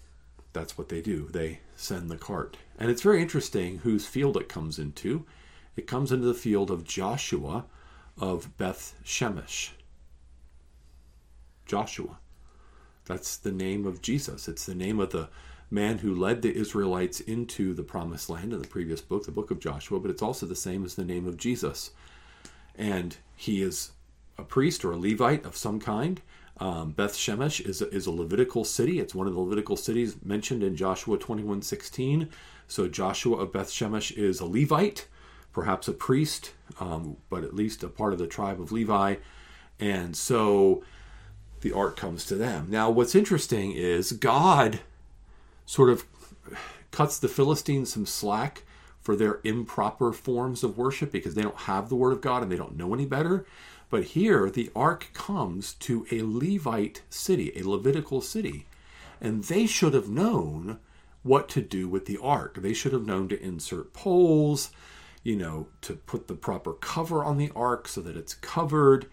that's 0.53 0.79
what 0.79 0.89
they 0.89 1.01
do. 1.01 1.29
They 1.31 1.61
send 1.77 2.11
the 2.11 2.17
cart. 2.17 2.57
And 2.79 2.91
it's 2.91 3.03
very 3.03 3.23
interesting 3.23 3.79
whose 3.79 4.07
field 4.07 4.37
it 4.37 4.49
comes 4.49 4.79
into. 4.79 5.25
It 5.77 5.87
comes 5.87 6.11
into 6.11 6.27
the 6.27 6.35
field 6.35 6.71
of 6.71 6.85
Joshua 6.85 7.65
of 8.21 8.57
Beth 8.57 8.95
Shemesh. 9.05 9.71
Joshua. 11.67 12.19
That's 13.05 13.37
the 13.37 13.53
name 13.53 13.87
of 13.87 14.03
Jesus. 14.03 14.49
It's 14.49 14.67
the 14.67 14.75
name 14.75 15.01
of 15.01 15.11
the 15.11 15.29
man 15.71 15.99
who 15.99 16.15
led 16.15 16.43
the 16.43 16.55
Israelites 16.55 17.21
into 17.21 17.75
the 17.75 17.83
promised 17.83 18.31
land 18.31 18.53
in 18.53 18.61
the 18.61 18.69
previous 18.69 19.01
book, 19.01 19.25
the 19.25 19.31
book 19.31 19.51
of 19.51 19.61
Joshua, 19.61 20.01
but 20.01 20.11
it's 20.11 20.23
also 20.23 20.47
the 20.47 20.57
same 20.57 20.85
as 20.85 20.95
the 20.95 21.05
name 21.05 21.27
of 21.27 21.37
Jesus. 21.37 21.91
And 22.75 23.17
he 23.37 23.63
is 23.63 23.93
a 24.39 24.43
priest 24.43 24.85
or 24.85 24.93
a 24.93 24.97
Levite 24.97 25.45
of 25.45 25.57
some 25.57 25.79
kind. 25.79 26.21
Um, 26.61 26.91
Beth 26.91 27.15
Shemesh 27.15 27.65
is 27.65 27.83
is 27.83 28.07
a 28.07 28.11
Levitical 28.11 28.65
city. 28.65 28.99
It's 28.99 29.15
one 29.15 29.27
of 29.27 29.35
the 29.35 29.41
Levitical 29.41 29.77
cities 29.77 30.17
mentioned 30.25 30.63
in 30.63 30.77
Joshua 30.77 31.19
21:16. 31.19 32.29
So 32.67 32.89
Joshua 32.89 33.39
of 33.39 33.53
Beth 33.53 33.71
Shemesh 33.71 34.17
is 34.17 34.41
a 34.41 34.45
Levite, 34.45 35.07
perhaps 35.53 35.89
a 35.89 35.93
priest, 35.93 36.53
um, 36.81 37.17
but 37.31 37.45
at 37.45 37.55
least 37.55 37.83
a 37.83 37.89
part 37.89 38.13
of 38.13 38.19
the 38.19 38.27
tribe 38.27 38.61
of 38.61 38.73
Levi. 38.73 39.17
And 39.81 40.17
so 40.17 40.83
the 41.61 41.73
ark 41.73 41.97
comes 41.97 42.25
to 42.27 42.35
them. 42.35 42.67
Now, 42.69 42.91
what's 42.91 43.15
interesting 43.15 43.73
is 43.73 44.13
God 44.13 44.81
sort 45.67 45.91
of 45.91 46.05
cuts 46.91 47.19
the 47.19 47.29
Philistines 47.29 47.93
some 47.93 48.07
slack 48.07 48.65
for 49.01 49.17
their 49.17 49.41
improper 49.45 50.13
forms 50.13 50.63
of 50.63 50.77
worship 50.77 51.11
because 51.11 51.35
they 51.35 51.43
don't 51.43 51.57
have 51.61 51.89
the 51.89 51.97
word 51.97 52.13
of 52.13 52.21
God 52.21 52.43
and 52.43 52.53
they 52.53 52.57
don't 52.57 52.77
know 52.77 52.93
any 52.93 53.07
better. 53.07 53.47
But 53.91 54.05
here, 54.05 54.51
the 54.51 54.71
ark 54.77 55.11
comes 55.15 55.73
to 55.75 56.07
a 56.11 56.23
Levite 56.23 57.03
city, 57.09 57.53
a 57.57 57.67
Levitical 57.67 58.21
city, 58.21 58.67
and 59.21 59.45
they 59.45 59.67
should 59.67 59.95
have 59.95 60.09
known 60.09 60.79
what 61.23 61.49
to 61.51 61.63
do 61.63 61.89
with 61.89 62.07
the 62.07 62.19
ark. 62.19 62.59
They 62.61 62.75
should 62.75 62.93
have 62.93 63.07
known 63.07 63.29
to 63.29 63.43
insert 63.43 63.93
poles, 63.93 64.71
you 65.23 65.37
know, 65.37 65.69
to 65.83 65.95
put 65.95 66.29
the 66.29 66.35
proper 66.35 66.75
cover 66.75 67.25
on 67.25 67.39
the 67.39 67.51
ark 67.57 67.89
so 67.89 68.01
that 68.03 68.17
it's 68.17 68.35
covered, 68.35 69.07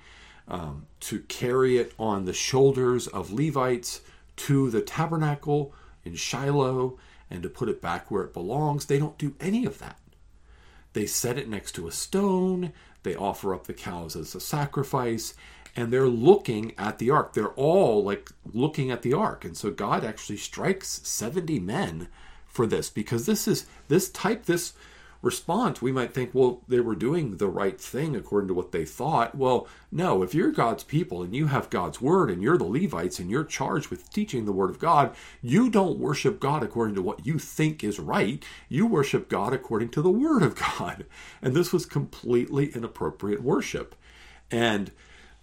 um, 0.47 0.85
to 1.01 1.19
carry 1.21 1.77
it 1.77 1.93
on 1.97 2.25
the 2.25 2.33
shoulders 2.33 3.07
of 3.07 3.31
Levites 3.31 4.01
to 4.35 4.69
the 4.69 4.81
tabernacle 4.81 5.73
in 6.03 6.15
Shiloh 6.15 6.97
and 7.29 7.41
to 7.43 7.49
put 7.49 7.69
it 7.69 7.81
back 7.81 8.11
where 8.11 8.23
it 8.23 8.33
belongs. 8.33 8.85
They 8.85 8.99
don't 8.99 9.17
do 9.17 9.35
any 9.39 9.65
of 9.65 9.79
that. 9.79 9.99
They 10.93 11.05
set 11.05 11.37
it 11.37 11.49
next 11.49 11.73
to 11.73 11.87
a 11.87 11.91
stone. 11.91 12.71
They 13.05 13.15
offer 13.15 13.53
up 13.53 13.67
the 13.67 13.73
cows 13.73 14.15
as 14.15 14.33
a 14.33 14.39
sacrifice, 14.39 15.35
and 15.75 15.93
they're 15.93 16.07
looking 16.07 16.73
at 16.75 16.97
the 16.97 17.11
ark. 17.11 17.33
They're 17.33 17.49
all 17.49 18.03
like 18.03 18.31
looking 18.51 18.89
at 18.89 19.03
the 19.03 19.13
ark. 19.13 19.45
And 19.45 19.55
so 19.55 19.69
God 19.69 20.03
actually 20.03 20.37
strikes 20.37 21.01
70 21.03 21.59
men 21.59 22.07
for 22.47 22.65
this 22.65 22.89
because 22.89 23.27
this 23.27 23.47
is 23.47 23.67
this 23.89 24.09
type, 24.09 24.45
this 24.45 24.73
response, 25.25 25.81
we 25.81 25.91
might 25.91 26.13
think, 26.13 26.29
well, 26.33 26.61
they 26.67 26.79
were 26.79 26.95
doing 26.95 27.37
the 27.37 27.49
right 27.49 27.81
thing 27.81 28.15
according 28.15 28.47
to 28.47 28.53
what 28.53 28.71
they 28.71 28.85
thought. 28.85 29.33
Well, 29.35 29.67
no, 29.91 30.21
if 30.21 30.35
you're 30.35 30.51
God's 30.51 30.83
people 30.83 31.23
and 31.23 31.35
you 31.35 31.47
have 31.47 31.71
God's 31.71 31.99
word 31.99 32.29
and 32.29 32.43
you're 32.43 32.59
the 32.59 32.63
Levites 32.63 33.17
and 33.17 33.29
you're 33.29 33.43
charged 33.43 33.89
with 33.89 34.11
teaching 34.11 34.45
the 34.45 34.51
word 34.51 34.69
of 34.69 34.77
God, 34.77 35.15
you 35.41 35.69
don't 35.69 35.97
worship 35.97 36.39
God 36.39 36.61
according 36.61 36.93
to 36.95 37.01
what 37.01 37.25
you 37.25 37.39
think 37.39 37.83
is 37.83 37.99
right. 37.99 38.45
You 38.69 38.85
worship 38.85 39.27
God 39.27 39.51
according 39.51 39.89
to 39.89 40.01
the 40.03 40.11
word 40.11 40.43
of 40.43 40.55
God. 40.55 41.05
And 41.41 41.55
this 41.55 41.73
was 41.73 41.85
completely 41.85 42.67
inappropriate 42.67 43.41
worship. 43.41 43.95
And 44.51 44.91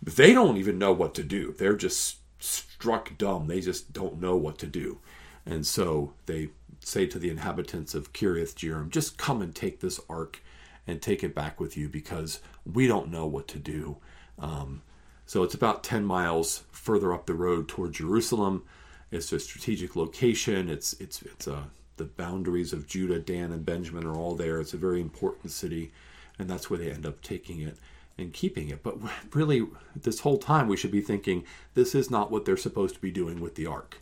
they 0.02 0.32
don't 0.32 0.56
even 0.56 0.78
know 0.78 0.92
what 0.92 1.14
to 1.14 1.22
do. 1.22 1.54
They're 1.56 1.76
just 1.76 2.18
struck 2.38 3.16
dumb. 3.18 3.46
They 3.46 3.60
just 3.60 3.92
don't 3.92 4.20
know 4.20 4.36
what 4.36 4.58
to 4.58 4.66
do. 4.66 4.98
And 5.44 5.66
so 5.66 6.12
they 6.26 6.50
say 6.84 7.06
to 7.06 7.18
the 7.18 7.30
inhabitants 7.30 7.94
of 7.94 8.12
Kiriath 8.12 8.54
Jearim, 8.54 8.90
just 8.90 9.18
come 9.18 9.42
and 9.42 9.54
take 9.54 9.80
this 9.80 10.00
ark 10.08 10.40
and 10.86 11.00
take 11.00 11.22
it 11.22 11.34
back 11.34 11.60
with 11.60 11.76
you 11.76 11.88
because 11.88 12.40
we 12.70 12.86
don't 12.86 13.10
know 13.10 13.26
what 13.26 13.48
to 13.48 13.58
do. 13.58 13.98
Um, 14.38 14.82
so 15.26 15.42
it's 15.42 15.54
about 15.54 15.84
10 15.84 16.04
miles 16.04 16.64
further 16.72 17.12
up 17.12 17.26
the 17.26 17.34
road 17.34 17.68
toward 17.68 17.94
Jerusalem. 17.94 18.64
It's 19.10 19.32
a 19.32 19.38
strategic 19.38 19.94
location. 19.94 20.68
It's 20.68 20.94
it's 20.94 21.22
it's 21.22 21.46
a 21.46 21.54
uh, 21.54 21.62
the 21.98 22.04
boundaries 22.04 22.72
of 22.72 22.86
Judah, 22.86 23.18
Dan, 23.18 23.52
and 23.52 23.64
Benjamin 23.64 24.06
are 24.06 24.16
all 24.16 24.34
there. 24.34 24.60
It's 24.60 24.74
a 24.74 24.78
very 24.78 25.00
important 25.00 25.52
city, 25.52 25.92
and 26.38 26.48
that's 26.48 26.70
where 26.70 26.78
they 26.78 26.90
end 26.90 27.06
up 27.06 27.20
taking 27.20 27.60
it 27.60 27.76
and 28.18 28.32
keeping 28.32 28.70
it. 28.70 28.82
But 28.82 28.96
really, 29.34 29.66
this 29.94 30.20
whole 30.20 30.38
time 30.38 30.68
we 30.68 30.76
should 30.76 30.90
be 30.90 31.00
thinking 31.00 31.44
this 31.74 31.94
is 31.94 32.10
not 32.10 32.30
what 32.30 32.44
they're 32.44 32.56
supposed 32.56 32.94
to 32.94 33.00
be 33.00 33.10
doing 33.10 33.40
with 33.40 33.54
the 33.54 33.66
ark. 33.66 33.98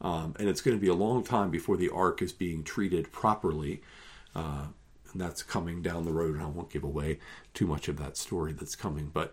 Um, 0.00 0.34
and 0.38 0.48
it's 0.48 0.60
going 0.60 0.76
to 0.76 0.80
be 0.80 0.88
a 0.88 0.94
long 0.94 1.24
time 1.24 1.50
before 1.50 1.76
the 1.76 1.90
ark 1.90 2.20
is 2.22 2.32
being 2.32 2.62
treated 2.62 3.12
properly. 3.12 3.82
Uh, 4.34 4.66
and 5.12 5.20
that's 5.20 5.42
coming 5.42 5.80
down 5.80 6.04
the 6.04 6.12
road, 6.12 6.34
and 6.34 6.42
I 6.42 6.46
won't 6.46 6.70
give 6.70 6.84
away 6.84 7.18
too 7.54 7.66
much 7.66 7.88
of 7.88 7.96
that 7.98 8.16
story 8.16 8.52
that's 8.52 8.76
coming. 8.76 9.10
But 9.12 9.32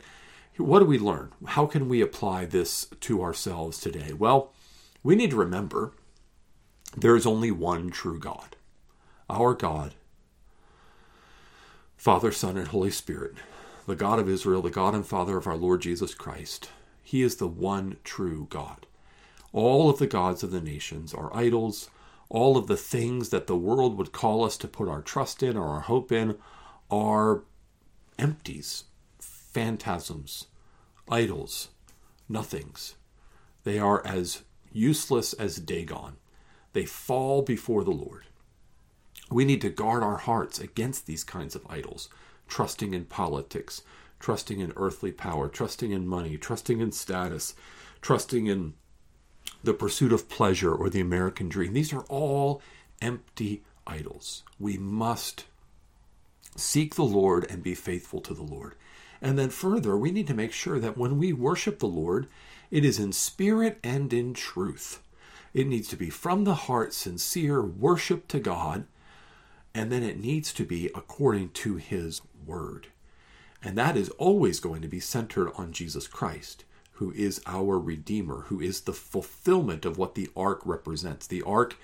what 0.58 0.80
do 0.80 0.86
we 0.86 1.00
learn? 1.00 1.32
How 1.46 1.66
can 1.66 1.90
we 1.90 2.02
apply 2.02 2.46
this 2.46 2.86
to 3.02 3.22
ourselves 3.22 3.80
today? 3.80 4.14
Well, 4.14 4.54
we 5.02 5.16
need 5.16 5.32
to 5.32 5.36
remember 5.36 5.92
there 6.96 7.16
is 7.16 7.26
only 7.26 7.52
one 7.52 7.90
true 7.90 8.20
God. 8.20 8.56
Our 9.30 9.54
God, 9.54 9.96
Father, 11.98 12.32
Son, 12.32 12.58
and 12.58 12.68
Holy 12.68 12.92
Spirit, 12.92 13.36
the 13.88 13.96
God 13.96 14.20
of 14.20 14.30
Israel, 14.30 14.62
the 14.62 14.70
God 14.70 14.94
and 14.94 15.06
Father 15.06 15.38
of 15.38 15.48
our 15.48 15.58
Lord 15.58 15.82
Jesus 15.82 16.14
Christ. 16.14 16.70
He 17.02 17.22
is 17.22 17.38
the 17.38 17.48
one 17.48 17.98
true 18.04 18.48
God. 18.50 18.86
All 19.54 19.90
of 19.90 20.00
the 20.00 20.08
gods 20.08 20.42
of 20.42 20.52
the 20.52 20.62
nations 20.62 21.14
are 21.14 21.36
idols. 21.36 21.90
All 22.28 22.58
of 22.58 22.66
the 22.66 22.76
things 22.76 23.30
that 23.30 23.46
the 23.46 23.56
world 23.56 23.98
would 23.98 24.12
call 24.12 24.44
us 24.44 24.58
to 24.58 24.68
put 24.68 24.90
our 24.90 25.02
trust 25.02 25.44
in 25.44 25.56
or 25.56 25.68
our 25.68 25.82
hope 25.82 26.12
in 26.12 26.36
are 26.90 27.44
empties, 28.18 28.86
phantasms, 29.20 30.48
idols, 31.08 31.70
nothings. 32.28 32.96
They 33.64 33.78
are 33.78 34.06
as 34.06 34.42
useless 34.72 35.34
as 35.34 35.58
Dagon. 35.58 36.18
They 36.74 36.86
fall 36.86 37.44
before 37.44 37.84
the 37.84 37.92
Lord. 37.92 38.26
We 39.30 39.46
need 39.46 39.62
to 39.62 39.70
guard 39.70 40.02
our 40.02 40.18
hearts 40.18 40.60
against 40.60 41.06
these 41.06 41.24
kinds 41.24 41.56
of 41.56 41.66
idols, 41.70 42.10
trusting 42.48 42.94
in 42.94 43.06
politics, 43.06 43.84
trusting 44.20 44.60
in 44.60 44.74
earthly 44.76 45.12
power, 45.12 45.48
trusting 45.48 45.92
in 45.92 46.08
money, 46.08 46.38
trusting 46.38 46.80
in 46.80 46.92
status, 46.92 47.54
trusting 48.02 48.48
in 48.48 48.74
the 49.64 49.74
pursuit 49.74 50.12
of 50.12 50.30
pleasure, 50.30 50.74
or 50.74 50.90
the 50.90 51.02
American 51.02 51.48
dream. 51.50 51.74
These 51.74 51.94
are 51.94 52.04
all 52.10 52.62
empty 53.02 53.64
idols. 53.88 54.44
We 54.60 54.78
must 54.78 55.46
seek 56.56 56.96
the 56.96 57.04
Lord 57.04 57.50
and 57.50 57.64
be 57.64 57.74
faithful 57.74 58.22
to 58.22 58.34
the 58.34 58.44
Lord. 58.44 58.76
And 59.22 59.40
then 59.40 59.50
further, 59.50 59.98
we 59.98 60.12
need 60.12 60.28
to 60.28 60.34
make 60.34 60.52
sure 60.52 60.80
that 60.80 60.98
when 60.98 61.18
we 61.18 61.32
worship 61.32 61.80
the 61.80 61.88
Lord, 61.88 62.28
it 62.70 62.84
is 62.84 63.00
in 63.00 63.14
spirit 63.14 63.80
and 63.84 64.12
in 64.12 64.34
truth. 64.34 65.02
It 65.54 65.68
needs 65.68 65.88
to 65.90 65.96
be 65.96 66.10
from 66.10 66.44
the 66.44 66.56
heart, 66.56 66.94
sincere 66.94 67.62
worship 67.62 68.28
to 68.30 68.40
God, 68.40 68.86
and 69.74 69.92
then 69.92 70.04
it 70.04 70.20
needs 70.20 70.52
to 70.54 70.66
be 70.66 70.88
according 70.94 71.50
to 71.50 71.78
His 71.78 72.22
Word. 72.46 72.88
And 73.64 73.78
that 73.78 73.96
is 73.96 74.10
always 74.10 74.60
going 74.60 74.82
to 74.82 74.88
be 74.88 75.00
centered 75.00 75.52
on 75.56 75.72
Jesus 75.72 76.08
Christ 76.08 76.66
who 76.94 77.12
is 77.12 77.42
our 77.46 77.80
Redeemer, 77.80 78.42
who 78.48 78.60
is 78.60 78.82
the 78.82 78.94
fulfillment 78.94 79.86
of 79.86 79.98
what 79.98 80.16
the 80.16 80.30
ark 80.36 80.62
represents. 80.66 81.28
The 81.28 81.42
ark 81.42 81.78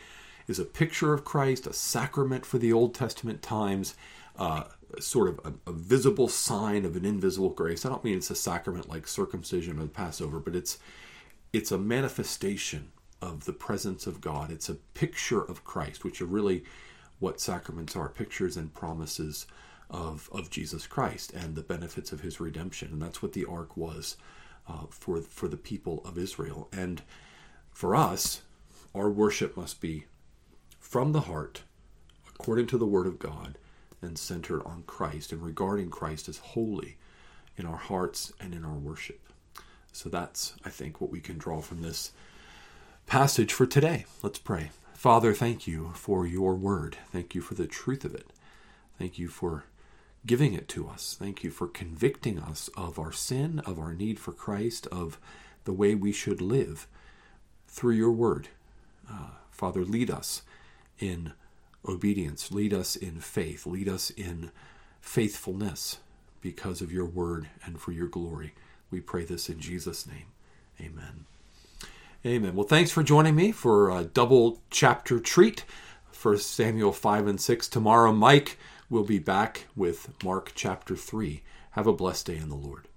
is 0.47 0.59
a 0.59 0.65
picture 0.65 1.13
of 1.13 1.25
Christ, 1.25 1.67
a 1.67 1.73
sacrament 1.73 2.45
for 2.45 2.57
the 2.57 2.73
Old 2.73 2.93
Testament 2.93 3.41
times, 3.41 3.95
uh, 4.37 4.63
sort 4.99 5.29
of 5.29 5.39
a, 5.43 5.69
a, 5.69 5.73
visible 5.73 6.27
sign 6.27 6.85
of 6.85 6.95
an 6.95 7.05
invisible 7.05 7.49
grace. 7.49 7.85
I 7.85 7.89
don't 7.89 8.03
mean 8.03 8.17
it's 8.17 8.31
a 8.31 8.35
sacrament 8.35 8.89
like 8.89 9.07
circumcision 9.07 9.77
or 9.77 9.83
the 9.83 9.89
Passover, 9.89 10.39
but 10.39 10.55
it's 10.55 10.79
it's 11.53 11.71
a 11.71 11.77
manifestation 11.77 12.91
of 13.21 13.45
the 13.45 13.53
presence 13.53 14.07
of 14.07 14.21
God. 14.21 14.51
It's 14.51 14.69
a 14.69 14.75
picture 14.75 15.41
of 15.41 15.63
Christ, 15.63 16.03
which 16.03 16.21
are 16.21 16.25
really 16.25 16.63
what 17.19 17.41
sacraments 17.41 17.95
are 17.95 18.09
pictures 18.09 18.55
and 18.55 18.73
promises 18.73 19.45
of, 19.89 20.29
of 20.31 20.49
Jesus 20.49 20.87
Christ 20.87 21.33
and 21.33 21.55
the 21.55 21.61
benefits 21.61 22.11
of 22.11 22.21
his 22.21 22.39
redemption. 22.39 22.89
And 22.91 23.01
that's 23.01 23.21
what 23.21 23.33
the 23.33 23.45
ark 23.45 23.75
was 23.75 24.15
uh, 24.69 24.86
for, 24.89 25.21
for 25.21 25.47
the 25.47 25.58
people 25.58 26.01
of 26.05 26.17
Israel. 26.17 26.69
And 26.71 27.01
for 27.71 27.95
us, 27.95 28.41
our 28.93 29.10
worship 29.10 29.58
must 29.58 29.82
be 29.82 30.05
from 30.79 31.12
the 31.12 31.21
heart, 31.21 31.63
according 32.27 32.67
to 32.67 32.77
the 32.77 32.86
Word 32.86 33.08
of 33.08 33.19
God, 33.19 33.58
and 34.01 34.17
centered 34.17 34.63
on 34.63 34.84
Christ 34.88 35.32
and 35.32 35.41
regarding 35.41 35.89
Christ 35.89 36.29
as 36.29 36.38
holy 36.38 36.97
in 37.58 37.65
our 37.65 37.77
hearts 37.77 38.32
and 38.39 38.53
in 38.53 38.63
our 38.63 38.77
worship. 38.77 39.19
So 39.91 40.10
that's, 40.10 40.53
I 40.63 40.69
think, 40.69 41.01
what 41.01 41.12
we 41.12 41.19
can 41.19 41.38
draw 41.38 41.62
from 41.62 41.82
this 41.82 42.12
passage 43.08 43.51
for 43.51 43.65
today. 43.65 44.05
Let's 44.23 44.39
pray. 44.39 44.71
Father, 44.93 45.34
thank 45.34 45.67
you 45.67 45.91
for 45.95 46.25
your 46.25 46.55
word. 46.55 46.97
Thank 47.12 47.36
you 47.36 47.41
for 47.41 47.55
the 47.55 47.67
truth 47.67 48.05
of 48.05 48.13
it. 48.13 48.32
Thank 48.97 49.17
you 49.17 49.27
for 49.27 49.65
giving 50.25 50.53
it 50.53 50.67
to 50.69 50.88
us. 50.88 51.15
Thank 51.17 51.43
you 51.43 51.49
for 51.49 51.67
convicting 51.67 52.39
us 52.39 52.69
of 52.75 52.99
our 52.99 53.12
sin, 53.12 53.60
of 53.65 53.79
our 53.79 53.93
need 53.93 54.19
for 54.19 54.32
Christ, 54.32 54.88
of 54.88 55.19
the 55.65 55.73
way 55.73 55.95
we 55.95 56.12
should 56.12 56.41
live 56.41 56.88
through 57.67 57.93
your 57.93 58.12
word. 58.12 58.49
Uh, 59.10 59.29
Father, 59.51 59.84
lead 59.84 60.10
us 60.10 60.41
in 60.99 61.34
obedience, 61.88 62.51
lead 62.51 62.73
us 62.73 62.95
in 62.95 63.19
faith, 63.19 63.65
lead 63.65 63.88
us 63.88 64.10
in 64.12 64.51
faithfulness 65.01 65.97
because 66.41 66.82
of 66.82 66.91
your 66.91 67.05
word 67.05 67.49
and 67.63 67.79
for 67.79 67.91
your 67.91 68.08
glory. 68.08 68.53
We 68.91 68.99
pray 68.99 69.23
this 69.25 69.49
in 69.49 69.60
Jesus' 69.60 70.08
name. 70.08 70.25
Amen. 70.79 71.25
Amen. 72.25 72.55
Well, 72.55 72.67
thanks 72.67 72.91
for 72.91 73.03
joining 73.03 73.36
me 73.36 73.51
for 73.51 73.89
a 73.89 74.03
double 74.03 74.60
chapter 74.69 75.19
treat 75.19 75.63
for 76.12 76.38
Samuel 76.38 76.91
5 76.91 77.27
and 77.27 77.39
6. 77.39 77.67
Tomorrow, 77.67 78.12
Mike 78.12 78.58
will 78.89 79.04
be 79.04 79.19
back 79.19 79.67
with 79.75 80.12
Mark 80.23 80.52
chapter 80.56 80.95
3. 80.95 81.41
Have 81.71 81.88
a 81.88 81.93
blessed 81.93 82.25
day 82.25 82.38
in 82.38 82.49
the 82.49 82.56
Lord. 82.56 82.88